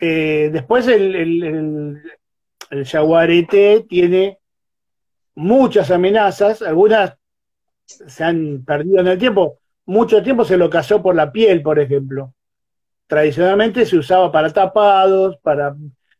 Eh, 0.00 0.50
después 0.52 0.86
el, 0.88 1.14
el, 1.14 2.02
el, 2.70 2.86
jaguarete 2.86 3.84
tiene 3.88 4.38
muchas 5.38 5.90
amenazas, 5.92 6.62
algunas 6.62 7.14
se 7.84 8.24
han 8.24 8.64
perdido 8.64 9.00
en 9.00 9.06
el 9.06 9.18
tiempo. 9.18 9.58
Mucho 9.86 10.22
tiempo 10.22 10.44
se 10.44 10.56
lo 10.56 10.68
cazó 10.68 11.00
por 11.00 11.14
la 11.14 11.30
piel, 11.30 11.62
por 11.62 11.78
ejemplo. 11.78 12.34
Tradicionalmente 13.06 13.86
se 13.86 13.96
usaba 13.96 14.30
para 14.32 14.52
tapados, 14.52 15.38
para 15.38 15.76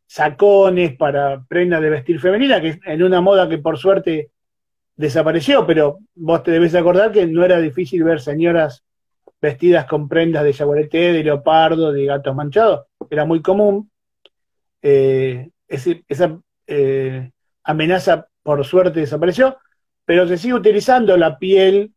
sacones, 0.06 0.96
para 0.96 1.44
prendas 1.46 1.82
de 1.82 1.90
vestir 1.90 2.20
femenina, 2.20 2.60
que 2.60 2.78
en 2.84 3.02
una 3.02 3.20
moda 3.20 3.48
que 3.48 3.58
por 3.58 3.76
suerte 3.76 4.30
desapareció, 4.96 5.66
pero 5.66 5.98
vos 6.14 6.42
te 6.42 6.52
debes 6.52 6.74
acordar 6.74 7.12
que 7.12 7.26
no 7.26 7.44
era 7.44 7.60
difícil 7.60 8.04
ver 8.04 8.20
señoras 8.20 8.84
vestidas 9.40 9.84
con 9.86 10.08
prendas 10.08 10.44
de 10.44 10.52
jaguarete, 10.52 11.12
de 11.12 11.24
leopardo, 11.24 11.92
de 11.92 12.06
gatos 12.06 12.34
manchados. 12.34 12.86
Era 13.10 13.24
muy 13.24 13.42
común. 13.42 13.90
Eh, 14.80 15.50
esa 15.68 16.40
eh, 16.66 17.30
amenaza, 17.64 18.28
por 18.48 18.64
suerte, 18.64 19.00
desapareció, 19.00 19.58
pero 20.06 20.26
se 20.26 20.38
sigue 20.38 20.54
utilizando 20.54 21.14
la 21.18 21.38
piel, 21.38 21.92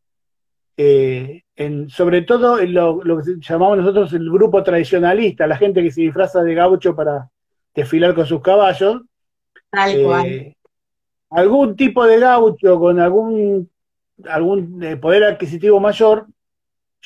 eh, 0.75 1.43
en, 1.55 1.89
sobre 1.89 2.23
todo 2.23 2.59
en 2.59 2.73
lo, 2.73 2.99
que 2.99 3.35
llamamos 3.39 3.77
nosotros 3.77 4.11
el 4.11 4.29
grupo 4.29 4.61
tradicionalista, 4.61 5.47
la 5.47 5.55
gente 5.55 5.81
que 5.81 5.91
se 5.91 6.01
disfraza 6.01 6.43
de 6.43 6.53
gaucho 6.53 6.93
para 6.93 7.29
desfilar 7.73 8.13
con 8.13 8.25
sus 8.25 8.41
caballos. 8.41 9.01
Tal 9.69 10.03
cual. 10.03 10.55
Algún 11.29 11.77
tipo 11.77 12.05
de 12.05 12.19
gaucho 12.19 12.77
con 12.77 12.99
algún, 12.99 13.69
algún 14.25 14.99
poder 14.99 15.23
adquisitivo 15.23 15.79
mayor 15.79 16.27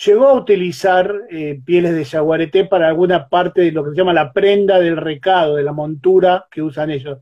llegó 0.04 0.30
a 0.30 0.34
utilizar 0.34 1.14
eh, 1.30 1.62
pieles 1.64 1.94
de 1.94 2.04
jaguarete 2.04 2.66
para 2.66 2.88
alguna 2.88 3.30
parte 3.30 3.62
de 3.62 3.72
lo 3.72 3.84
que 3.84 3.92
se 3.92 3.98
llama 3.98 4.12
la 4.12 4.34
prenda 4.34 4.80
del 4.80 4.98
recado, 4.98 5.54
de 5.54 5.62
la 5.62 5.72
montura 5.72 6.48
que 6.50 6.64
usan 6.64 6.90
ellos. 6.90 7.20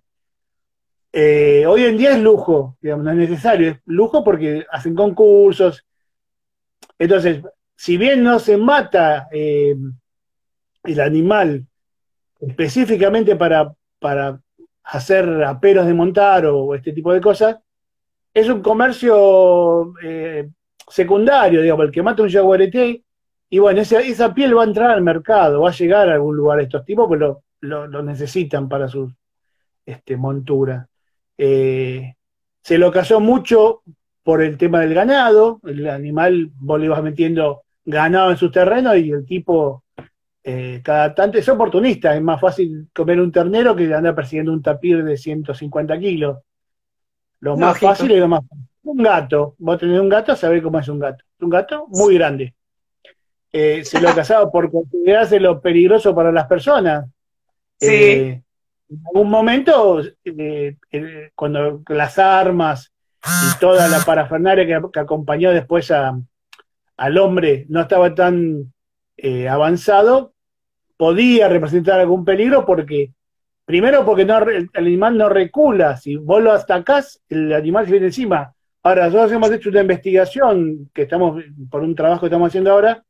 Eh, 1.14 1.66
hoy 1.68 1.84
en 1.86 1.98
día 1.98 2.12
es 2.12 2.20
lujo, 2.20 2.76
digamos, 2.82 3.06
no 3.06 3.12
es 3.12 3.18
necesario, 3.18 3.70
es 3.72 3.78
lujo 3.86 4.24
porque 4.24 4.66
hacen 4.72 4.96
concursos. 4.96 5.86
Entonces, 6.98 7.44
si 7.76 7.98
bien 7.98 8.24
no 8.24 8.40
se 8.40 8.58
mata 8.58 9.28
eh, 9.32 9.76
el 10.84 11.00
animal 11.00 11.66
específicamente 12.42 13.36
para, 13.36 13.74
para 14.00 14.42
hacer 14.84 15.44
aperos 15.44 15.86
de 15.86 15.94
montar 15.94 16.48
o 16.48 16.74
este 16.76 16.92
tipo 16.92 17.14
de 17.14 17.22
cosas, 17.22 17.58
es 18.34 18.50
un 18.50 18.62
comercio 18.62 19.94
secundario, 20.90 21.62
digamos, 21.62 21.86
el 21.86 21.92
que 21.92 22.04
mata 22.04 22.24
un 22.24 22.30
jaguarete, 22.30 23.04
y 23.54 23.60
bueno, 23.60 23.82
esa, 23.82 24.00
esa 24.00 24.34
piel 24.34 24.58
va 24.58 24.64
a 24.64 24.66
entrar 24.66 24.90
al 24.90 25.04
mercado, 25.04 25.62
va 25.62 25.70
a 25.70 25.74
llegar 25.74 26.10
a 26.10 26.16
algún 26.16 26.36
lugar 26.36 26.60
estos 26.60 26.84
tipos, 26.86 27.08
pues 27.08 27.20
lo, 27.20 27.44
lo, 27.62 28.02
necesitan 28.02 28.68
para 28.68 28.88
sus 28.88 29.14
este, 29.86 30.18
monturas. 30.18 30.88
Eh, 31.38 32.16
se 32.62 32.78
lo 32.78 32.92
cazó 32.92 33.20
mucho 33.20 33.82
por 34.24 34.42
el 34.42 34.58
tema 34.58 34.80
del 34.80 34.94
ganado, 34.94 35.60
el 35.64 35.88
animal, 35.88 36.52
vos 36.56 36.80
le 36.80 36.86
ibas 36.86 37.04
metiendo 37.04 37.64
ganado 37.86 38.32
en 38.32 38.38
sus 38.38 38.52
terrenos 38.52 38.96
y 38.98 39.12
el 39.12 39.26
tipo 39.26 39.84
eh, 40.46 40.82
cada 40.84 41.16
tanto 41.16 41.38
es 41.38 41.48
oportunista, 41.48 42.16
es 42.16 42.22
más 42.22 42.40
fácil 42.40 42.90
comer 42.94 43.22
un 43.22 43.32
ternero 43.32 43.76
que 43.76 43.94
andar 43.94 44.14
persiguiendo 44.14 44.52
un 44.52 44.62
tapir 44.62 45.04
de 45.04 45.18
150 45.18 46.00
kilos. 46.00 46.38
Lo 47.40 47.58
más 47.58 47.80
fácil 47.80 48.12
y 48.12 48.18
lo 48.18 48.28
más 48.28 48.42
fácil. 48.42 48.66
Un 48.84 48.98
gato, 48.98 49.56
vos 49.60 49.78
tenés 49.80 50.00
un 50.00 50.10
gato, 50.10 50.36
sabés 50.36 50.62
cómo 50.62 50.80
es 50.80 50.88
un 50.90 51.00
gato. 51.00 51.24
Un 51.40 51.50
gato 51.50 51.88
muy 51.88 52.16
grande. 52.16 52.54
Eh, 53.52 53.86
se 53.86 54.02
lo 54.02 54.14
casado 54.14 54.52
por 54.52 54.70
considerarse 54.72 55.40
lo 55.40 55.62
peligroso 55.62 56.14
para 56.14 56.32
las 56.32 56.48
personas. 56.48 57.06
Sí. 57.80 57.88
Eh, 57.90 58.44
en 59.00 59.08
algún 59.08 59.30
momento, 59.30 60.02
eh, 60.24 60.78
cuando 61.36 61.82
las 61.88 62.18
armas 62.20 62.92
y 63.26 63.60
toda 63.60 63.88
la 63.88 64.00
parafernaria 64.00 64.66
que, 64.66 65.00
acompañó 65.00 65.52
después 65.52 65.92
al 65.92 67.18
hombre 67.18 67.66
no 67.70 67.82
estaba 67.82 68.14
tan 68.14 68.74
avanzado, 69.50 70.34
podía 70.98 71.48
representar 71.48 72.00
algún 72.00 72.26
peligro 72.26 72.66
porque, 72.66 73.12
primero 73.66 74.06
porque 74.06 74.26
no, 74.26 74.38
el 74.40 74.70
animal 74.74 75.18
no 75.18 75.30
recula, 75.30 75.98
si 75.98 76.16
vos 76.16 76.42
lo 76.42 76.52
atacás, 76.52 77.22
el 77.30 77.54
animal 77.54 77.86
se 77.86 77.92
viene 77.92 78.08
encima. 78.08 78.54
Ahora, 78.84 79.06
nosotros 79.06 79.32
hemos 79.32 79.52
hecho 79.52 79.70
una 79.70 79.82
investigación 79.82 80.90
que 80.94 81.04
estamos, 81.04 81.44
por 81.70 81.82
un 81.84 81.96
trabajo 81.96 82.22
que 82.22 82.28
estamos 82.28 82.50
haciendo 82.50 82.72
ahora, 82.72 83.04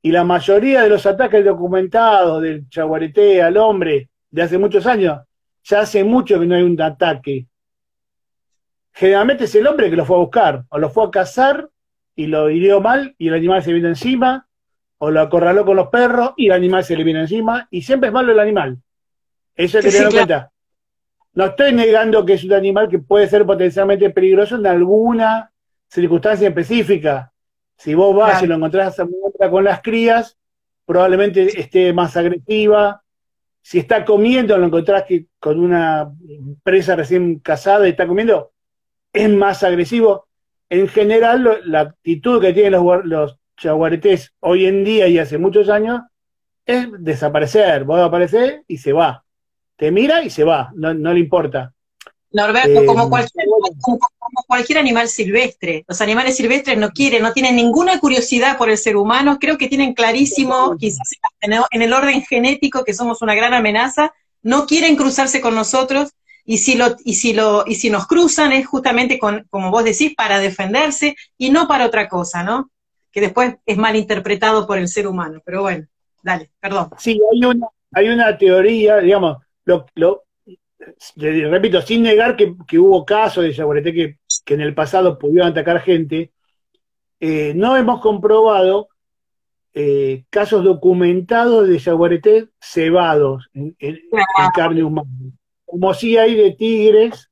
y 0.00 0.10
la 0.10 0.24
mayoría 0.24 0.82
de 0.82 0.88
los 0.88 1.06
ataques 1.06 1.44
documentados 1.44 2.42
del 2.42 2.68
chaguareté 2.68 3.42
al 3.42 3.56
hombre 3.56 4.08
de 4.32 4.42
hace 4.42 4.58
muchos 4.58 4.86
años, 4.86 5.20
ya 5.62 5.80
hace 5.80 6.02
mucho 6.02 6.40
que 6.40 6.46
no 6.46 6.56
hay 6.56 6.62
un 6.62 6.80
ataque. 6.80 7.46
Generalmente 8.92 9.44
es 9.44 9.54
el 9.54 9.66
hombre 9.66 9.88
que 9.88 9.96
lo 9.96 10.04
fue 10.04 10.16
a 10.16 10.20
buscar, 10.20 10.64
o 10.68 10.78
lo 10.78 10.90
fue 10.90 11.06
a 11.06 11.10
cazar 11.10 11.70
y 12.16 12.26
lo 12.26 12.50
hirió 12.50 12.80
mal 12.80 13.14
y 13.16 13.28
el 13.28 13.34
animal 13.34 13.62
se 13.62 13.72
vino 13.72 13.88
encima, 13.88 14.48
o 14.98 15.10
lo 15.10 15.20
acorraló 15.20 15.64
con 15.64 15.76
los 15.76 15.88
perros 15.88 16.32
y 16.36 16.46
el 16.46 16.52
animal 16.52 16.82
se 16.82 16.96
le 16.96 17.04
vino 17.04 17.20
encima, 17.20 17.68
y 17.70 17.82
siempre 17.82 18.08
es 18.08 18.12
malo 18.12 18.32
el 18.32 18.40
animal. 18.40 18.78
Eso 19.54 19.78
hay 19.78 19.84
que 19.84 19.90
tener 19.90 20.06
en 20.06 20.12
cuenta. 20.12 20.50
No 21.34 21.46
estoy 21.46 21.72
negando 21.72 22.24
que 22.24 22.34
es 22.34 22.44
un 22.44 22.52
animal 22.52 22.88
que 22.88 22.98
puede 22.98 23.28
ser 23.28 23.46
potencialmente 23.46 24.10
peligroso 24.10 24.56
en 24.56 24.66
alguna 24.66 25.50
circunstancia 25.88 26.48
específica, 26.48 27.32
si 27.76 27.94
vos 27.94 28.14
vas 28.14 28.42
y 28.42 28.46
lo 28.46 28.54
encontrás 28.54 28.96
con 29.50 29.64
las 29.64 29.82
crías, 29.82 30.38
probablemente 30.86 31.58
esté 31.58 31.92
más 31.92 32.16
agresiva. 32.16 33.01
Si 33.62 33.78
está 33.78 34.04
comiendo, 34.04 34.58
lo 34.58 34.66
encontrás 34.66 35.04
que 35.04 35.26
con 35.38 35.60
una 35.60 36.12
presa 36.62 36.96
recién 36.96 37.38
casada 37.38 37.86
y 37.86 37.90
está 37.90 38.06
comiendo, 38.06 38.52
es 39.12 39.30
más 39.30 39.62
agresivo. 39.62 40.26
En 40.68 40.88
general, 40.88 41.62
la 41.64 41.80
actitud 41.80 42.40
que 42.40 42.52
tienen 42.52 42.72
los, 42.72 43.04
los 43.04 43.38
chaguaretés 43.56 44.34
hoy 44.40 44.66
en 44.66 44.84
día 44.84 45.06
y 45.06 45.18
hace 45.18 45.38
muchos 45.38 45.68
años 45.68 46.00
es 46.66 46.88
desaparecer. 46.98 47.84
Vos 47.84 48.00
aparecer 48.00 48.62
y 48.66 48.78
se 48.78 48.92
va. 48.92 49.24
Te 49.76 49.90
mira 49.90 50.22
y 50.22 50.30
se 50.30 50.44
va, 50.44 50.70
no, 50.74 50.92
no 50.94 51.12
le 51.12 51.20
importa. 51.20 51.72
Norberto, 52.32 52.82
eh, 52.82 52.86
como, 52.86 53.08
cualquier, 53.10 53.46
como, 53.80 53.98
cualquier 54.46 54.78
animal 54.78 55.08
silvestre. 55.08 55.84
Los 55.86 56.00
animales 56.00 56.36
silvestres 56.36 56.78
no 56.78 56.90
quieren, 56.90 57.22
no 57.22 57.32
tienen 57.32 57.56
ninguna 57.56 58.00
curiosidad 58.00 58.58
por 58.58 58.70
el 58.70 58.78
ser 58.78 58.96
humano. 58.96 59.38
Creo 59.40 59.58
que 59.58 59.68
tienen 59.68 59.94
clarísimo, 59.94 60.76
quizás 60.78 61.10
en 61.40 61.82
el 61.82 61.92
orden 61.92 62.22
genético, 62.22 62.84
que 62.84 62.94
somos 62.94 63.22
una 63.22 63.34
gran 63.34 63.54
amenaza. 63.54 64.12
No 64.42 64.66
quieren 64.66 64.96
cruzarse 64.96 65.40
con 65.40 65.54
nosotros. 65.54 66.12
Y 66.44 66.58
si, 66.58 66.74
lo, 66.74 66.96
y, 67.04 67.14
si 67.14 67.34
lo, 67.34 67.64
y 67.66 67.76
si 67.76 67.88
nos 67.88 68.06
cruzan 68.06 68.52
es 68.52 68.66
justamente, 68.66 69.18
con, 69.18 69.46
como 69.48 69.70
vos 69.70 69.84
decís, 69.84 70.14
para 70.16 70.40
defenderse 70.40 71.14
y 71.38 71.50
no 71.50 71.68
para 71.68 71.86
otra 71.86 72.08
cosa, 72.08 72.42
¿no? 72.42 72.70
Que 73.12 73.20
después 73.20 73.54
es 73.64 73.76
mal 73.76 73.94
interpretado 73.94 74.66
por 74.66 74.78
el 74.78 74.88
ser 74.88 75.06
humano. 75.06 75.40
Pero 75.44 75.62
bueno, 75.62 75.86
dale, 76.22 76.50
perdón. 76.58 76.90
Sí, 76.98 77.20
hay 77.32 77.44
una, 77.44 77.68
hay 77.92 78.08
una 78.08 78.36
teoría, 78.36 78.96
digamos, 78.98 79.38
lo, 79.64 79.86
lo, 79.94 80.24
repito, 81.16 81.82
sin 81.82 82.02
negar 82.02 82.36
que, 82.36 82.78
hubo 82.78 83.04
casos 83.04 83.44
de 83.44 83.52
yaguareté 83.52 83.92
que, 83.92 84.18
en 84.46 84.60
el 84.60 84.74
pasado 84.74 85.18
pudieron 85.18 85.50
atacar 85.50 85.80
gente, 85.80 86.32
eh, 87.20 87.52
no 87.54 87.76
hemos 87.76 88.00
comprobado 88.00 88.88
eh, 89.74 90.24
casos 90.30 90.64
documentados 90.64 91.68
de 91.68 91.78
yaguareté 91.78 92.48
cebados 92.60 93.48
en, 93.54 93.76
carne 94.54 94.82
humana, 94.82 95.08
como 95.64 95.94
si 95.94 96.16
hay 96.16 96.34
de 96.34 96.52
tigres, 96.52 97.30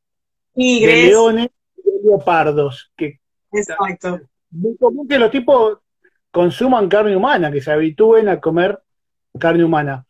de 0.55 1.07
leones 1.09 1.49
y 1.77 1.83
de 1.83 2.03
leopardos. 2.05 2.91
Que, 2.97 3.21
Exacto. 3.53 4.21
Muy 4.51 4.77
común 4.77 5.07
que 5.07 5.19
los 5.19 5.31
tipos 5.31 5.79
consuman 6.31 6.89
carne 6.89 7.17
humana, 7.17 7.51
que 7.51 7.61
se 7.61 7.73
habitúen 7.73 8.29
a 8.29 8.41
comer 8.41 8.81
carne 9.39 9.65
humana. 9.65 10.07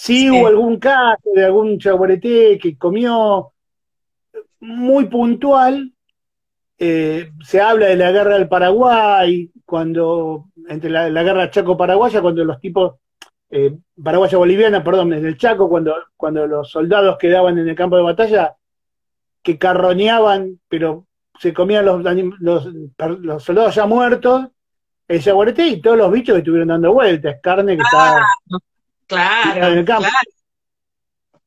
Sí, 0.00 0.30
hubo 0.30 0.46
algún 0.46 0.78
caso 0.78 1.28
de 1.34 1.44
algún 1.44 1.76
chaguareté 1.76 2.56
que 2.56 2.78
comió 2.78 3.50
muy 4.60 5.06
puntual. 5.06 5.92
Eh, 6.78 7.32
se 7.44 7.60
habla 7.60 7.86
de 7.86 7.96
la 7.96 8.12
guerra 8.12 8.34
del 8.34 8.48
Paraguay, 8.48 9.50
cuando, 9.64 10.50
entre 10.68 10.88
la, 10.88 11.10
guerra 11.24 11.50
Chaco-Paraguaya, 11.50 12.22
cuando 12.22 12.44
los 12.44 12.60
tipos, 12.60 12.94
eh, 13.50 13.76
Paraguaya-Boliviana, 14.00 14.84
perdón, 14.84 15.10
desde 15.10 15.26
el 15.26 15.36
Chaco, 15.36 15.68
cuando, 15.68 15.96
cuando 16.16 16.46
los 16.46 16.70
soldados 16.70 17.18
quedaban 17.18 17.58
en 17.58 17.68
el 17.68 17.74
campo 17.74 17.96
de 17.96 18.02
batalla, 18.04 18.54
que 19.42 19.58
carroñaban, 19.58 20.60
pero 20.68 21.06
se 21.40 21.52
comían 21.52 21.84
los, 21.84 22.04
los, 22.38 23.42
soldados 23.42 23.74
ya 23.74 23.84
muertos, 23.84 24.46
el 25.08 25.20
jaguarete 25.20 25.66
y 25.66 25.80
todos 25.80 25.98
los 25.98 26.12
bichos 26.12 26.34
que 26.34 26.38
estuvieron 26.38 26.68
dando 26.68 26.92
vueltas, 26.92 27.38
carne 27.42 27.76
que 27.76 27.82
estaba 27.82 28.24
Claro, 29.08 29.84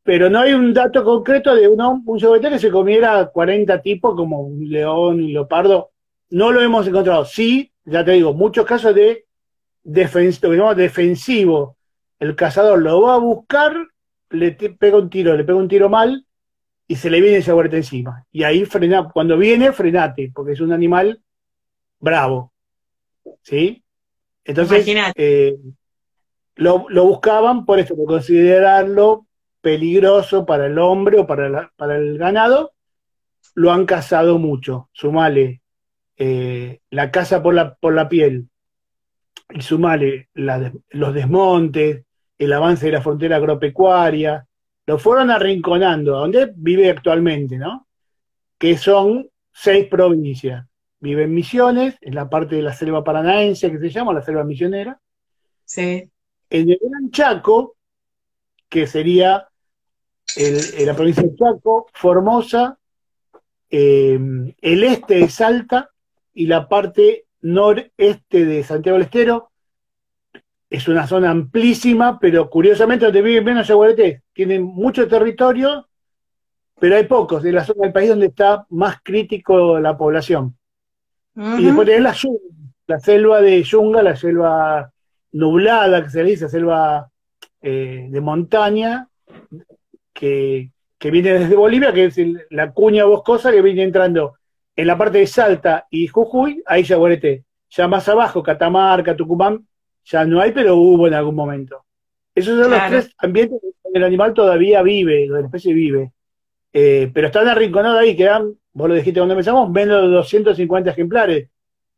Pero 0.04 0.30
no 0.30 0.40
hay 0.40 0.54
un 0.54 0.74
dato 0.74 1.04
concreto 1.04 1.56
de 1.56 1.68
un 1.68 1.80
un 1.80 2.20
que 2.42 2.60
se 2.60 2.72
comiera 2.72 3.28
40 3.28 3.82
tipos 3.82 4.16
como 4.16 4.42
un 4.42 4.68
león 4.68 5.22
y 5.22 5.32
leopardo. 5.32 5.92
No 6.32 6.52
lo 6.52 6.62
hemos 6.62 6.88
encontrado. 6.88 7.24
Sí, 7.24 7.72
ya 7.86 8.04
te 8.04 8.12
digo, 8.12 8.34
muchos 8.34 8.66
casos 8.66 8.96
de 8.96 9.26
defensivo, 9.84 10.76
defensivo. 10.76 11.78
El 12.20 12.36
cazador 12.36 12.82
lo 12.82 13.02
va 13.02 13.16
a 13.16 13.20
buscar, 13.20 13.76
le 14.32 14.52
pega 14.52 14.98
un 14.98 15.10
tiro, 15.10 15.36
le 15.36 15.44
pega 15.44 15.58
un 15.58 15.68
tiro 15.68 15.88
mal 15.88 16.26
y 16.88 16.96
se 16.96 17.10
le 17.10 17.22
viene 17.22 17.38
ese 17.38 17.48
jaguarete 17.48 17.78
encima. 17.78 18.26
Y 18.32 18.44
ahí 18.44 18.66
frena, 18.66 19.08
cuando 19.08 19.38
viene, 19.38 19.72
frenate, 19.72 20.32
porque 20.34 20.54
es 20.54 20.62
un 20.62 20.72
animal 20.72 21.22
bravo. 22.00 22.52
¿Sí? 23.44 23.84
Entonces, 24.44 24.86
eh, 25.16 25.58
lo, 26.62 27.06
buscaban 27.06 27.66
por 27.66 27.80
eso, 27.80 27.96
por 27.96 28.06
considerarlo 28.06 29.26
peligroso 29.62 30.46
para 30.46 30.68
el 30.68 30.78
hombre 30.78 31.20
o 31.20 31.26
para, 31.26 31.72
para 31.76 31.98
el 31.98 32.20
ganado, 32.20 32.74
lo 33.56 33.72
han 33.72 33.86
cazado 33.86 34.38
mucho. 34.38 34.90
Sumale 34.94 35.62
eh, 36.18 36.80
la 36.92 37.10
caza 37.10 37.42
por 37.42 37.56
la, 37.56 37.74
por 37.74 37.96
la 37.96 38.08
piel 38.08 38.48
y 39.50 39.62
sumale 39.62 40.30
los 40.34 41.14
desmontes, 41.14 42.06
el 42.38 42.54
avance 42.54 42.86
de 42.86 42.92
la 42.92 43.02
frontera 43.02 43.38
agropecuaria, 43.38 44.46
lo 44.86 45.00
fueron 45.00 45.32
arrinconando, 45.32 46.16
a 46.16 46.20
donde 46.20 46.52
vive 46.56 46.90
actualmente, 46.90 47.58
¿no? 47.58 47.88
Que 48.58 48.78
son 48.78 49.28
seis 49.52 49.88
provincias. 49.88 50.66
Vive 51.00 51.24
en 51.24 51.34
Misiones, 51.34 51.98
en 52.02 52.14
la 52.14 52.30
parte 52.30 52.56
de 52.56 52.62
la 52.62 52.74
selva 52.74 53.04
paranaense 53.04 53.72
que 53.72 53.80
se 53.80 53.90
llama 53.90 54.14
la 54.14 54.22
selva 54.22 54.44
misionera. 54.44 55.00
Sí 55.66 56.12
en 56.52 56.70
el 56.70 56.80
Gran 56.82 57.10
Chaco, 57.12 57.78
que 58.70 58.86
sería 58.86 59.48
el, 60.36 60.86
la 60.86 60.94
provincia 60.94 61.24
de 61.24 61.36
Chaco, 61.36 61.88
Formosa, 61.94 62.78
em, 63.70 64.54
el 64.62 64.84
este 64.84 65.16
de 65.16 65.30
Salta 65.30 65.90
y 66.34 66.48
la 66.48 66.68
parte 66.68 67.26
noreste 67.42 68.46
de 68.46 68.64
Santiago 68.64 68.98
del 68.98 69.06
Estero. 69.06 69.50
Es 70.70 70.88
una 70.90 71.08
zona 71.08 71.32
amplísima, 71.32 72.20
pero 72.20 72.50
curiosamente 72.50 73.06
donde 73.06 73.22
viven 73.22 73.46
menos 73.46 73.68
yaguaretés. 73.68 74.22
Tienen 74.34 74.64
mucho 74.64 75.08
territorio, 75.08 75.88
pero 76.80 76.98
hay 76.98 77.06
pocos. 77.06 77.44
de 77.44 77.54
la 77.54 77.64
zona 77.64 77.84
del 77.84 77.94
país 77.94 78.10
donde 78.10 78.28
está 78.28 78.66
más 78.70 78.98
crítico 79.02 79.80
la 79.80 79.98
población. 79.98 80.58
Y 81.34 81.64
después 81.64 81.88
tenés 81.88 82.02
la, 82.02 82.16
la 82.88 83.00
selva 83.00 83.42
de 83.42 83.64
Yunga, 83.64 84.04
la 84.04 84.18
selva 84.18 84.92
nublada, 85.32 86.04
que 86.04 86.10
se 86.10 86.24
le 86.24 86.32
dice, 86.32 86.50
selva 86.50 87.10
eh, 87.62 88.08
de 88.10 88.22
montaña, 88.22 89.08
que, 90.14 90.72
viene 91.00 91.34
desde 91.34 91.56
Bolivia, 91.56 91.94
que 91.94 92.06
es 92.06 92.18
la 92.50 92.72
cuña 92.72 93.06
boscosa 93.06 93.52
que 93.52 93.62
viene 93.62 93.84
entrando 93.84 94.36
en 94.76 94.88
la 94.88 94.98
parte 94.98 95.20
de 95.20 95.28
Salta 95.28 95.88
y 95.90 96.08
Jujuy, 96.08 96.64
ahí 96.66 96.84
ya 96.84 96.96
guarete. 96.96 97.44
Ya 97.70 97.88
más 97.88 98.08
abajo, 98.10 98.44
Catamarca, 98.44 99.16
Tucumán, 99.16 99.66
ya 100.06 100.26
no 100.26 100.42
hay, 100.42 100.52
pero 100.52 100.76
hubo 100.76 101.08
en 101.08 101.14
algún 101.14 101.36
momento. 101.36 101.86
Esos 102.36 102.60
son 102.60 102.72
los 102.72 102.88
tres 102.88 103.14
ambientes 103.18 103.60
donde 103.62 104.00
el 104.00 104.04
animal 104.04 104.34
todavía 104.34 104.82
vive, 104.82 105.28
donde 105.28 105.42
la 105.42 105.48
especie 105.48 105.74
vive. 105.74 106.12
Eh, 106.74 107.12
pero 107.14 107.28
están 107.28 107.48
arrinconados 107.48 108.00
ahí, 108.00 108.16
quedan, 108.16 108.54
vos 108.74 108.88
lo 108.88 108.96
dijiste 108.96 109.20
cuando 109.20 109.34
empezamos, 109.34 109.70
menos 109.70 110.02
de 110.02 110.08
250 110.10 110.90
ejemplares. 110.92 111.50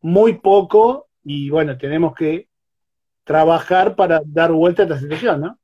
Muy 0.01 0.33
poco, 0.33 1.07
y 1.23 1.49
bueno, 1.49 1.77
tenemos 1.77 2.13
que 2.13 2.47
trabajar 3.23 3.95
para 3.95 4.21
dar 4.25 4.51
vuelta 4.51 4.83
a 4.83 4.85
esta 4.85 4.99
situación, 4.99 5.41
¿no? 5.41 5.59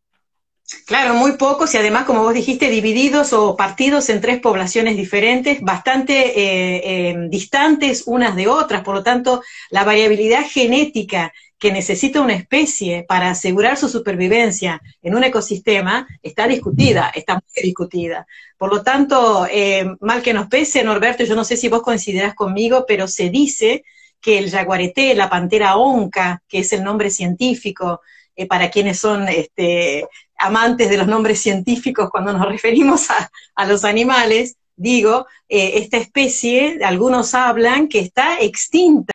Claro, 0.86 1.16
muy 1.16 1.32
pocos 1.34 1.74
y 1.74 1.78
además, 1.78 2.06
como 2.06 2.22
vos 2.22 2.34
dijiste, 2.34 2.70
divididos 2.70 3.34
o 3.34 3.56
partidos 3.56 4.08
en 4.10 4.22
tres 4.22 4.40
poblaciones 4.40 4.96
diferentes, 4.98 5.62
bastante 5.62 6.40
eh, 6.40 7.10
eh, 7.10 7.16
distantes 7.28 8.04
unas 8.06 8.36
de 8.36 8.48
otras. 8.48 8.84
Por 8.84 8.94
lo 8.94 9.04
tanto, 9.04 9.42
la 9.72 9.84
variabilidad 9.84 10.46
genética 10.48 11.34
que 11.58 11.72
necesita 11.72 12.22
una 12.22 12.36
especie 12.36 13.04
para 13.04 13.32
asegurar 13.32 13.78
su 13.78 13.90
supervivencia 13.90 14.82
en 15.02 15.16
un 15.16 15.24
ecosistema 15.24 16.08
está 16.22 16.48
discutida, 16.48 17.12
está 17.14 17.34
muy 17.34 17.64
discutida. 17.64 18.28
Por 18.58 18.72
lo 18.72 18.84
tanto, 18.84 19.48
eh, 19.52 19.86
mal 20.00 20.22
que 20.22 20.34
nos 20.34 20.48
pese, 20.48 20.84
Norberto, 20.84 21.24
yo 21.24 21.36
no 21.36 21.44
sé 21.44 21.58
si 21.58 21.68
vos 21.68 21.82
coincidirás 21.82 22.36
conmigo, 22.36 22.86
pero 22.88 23.08
se 23.08 23.30
dice 23.30 23.84
que 24.22 24.38
el 24.38 24.52
jaguareté, 24.52 25.16
la 25.16 25.30
pantera 25.30 25.78
onca, 25.78 26.44
que 26.48 26.60
es 26.60 26.74
el 26.74 26.84
nombre 26.84 27.10
científico, 27.10 28.02
eh, 28.36 28.46
para 28.46 28.70
quienes 28.70 29.00
son 29.00 29.28
este, 29.28 30.08
amantes 30.38 30.90
de 30.90 30.98
los 30.98 31.08
nombres 31.08 31.42
científicos 31.42 32.10
cuando 32.10 32.34
nos 32.34 32.48
referimos 32.50 33.08
a, 33.10 33.66
los 33.66 33.84
animales, 33.84 34.56
digo, 34.76 35.28
eh, 35.48 35.74
esta 35.76 35.98
especie, 35.98 36.80
algunos 36.84 37.34
hablan 37.34 37.88
que 37.88 38.00
está 38.00 38.40
extinta 38.40 39.12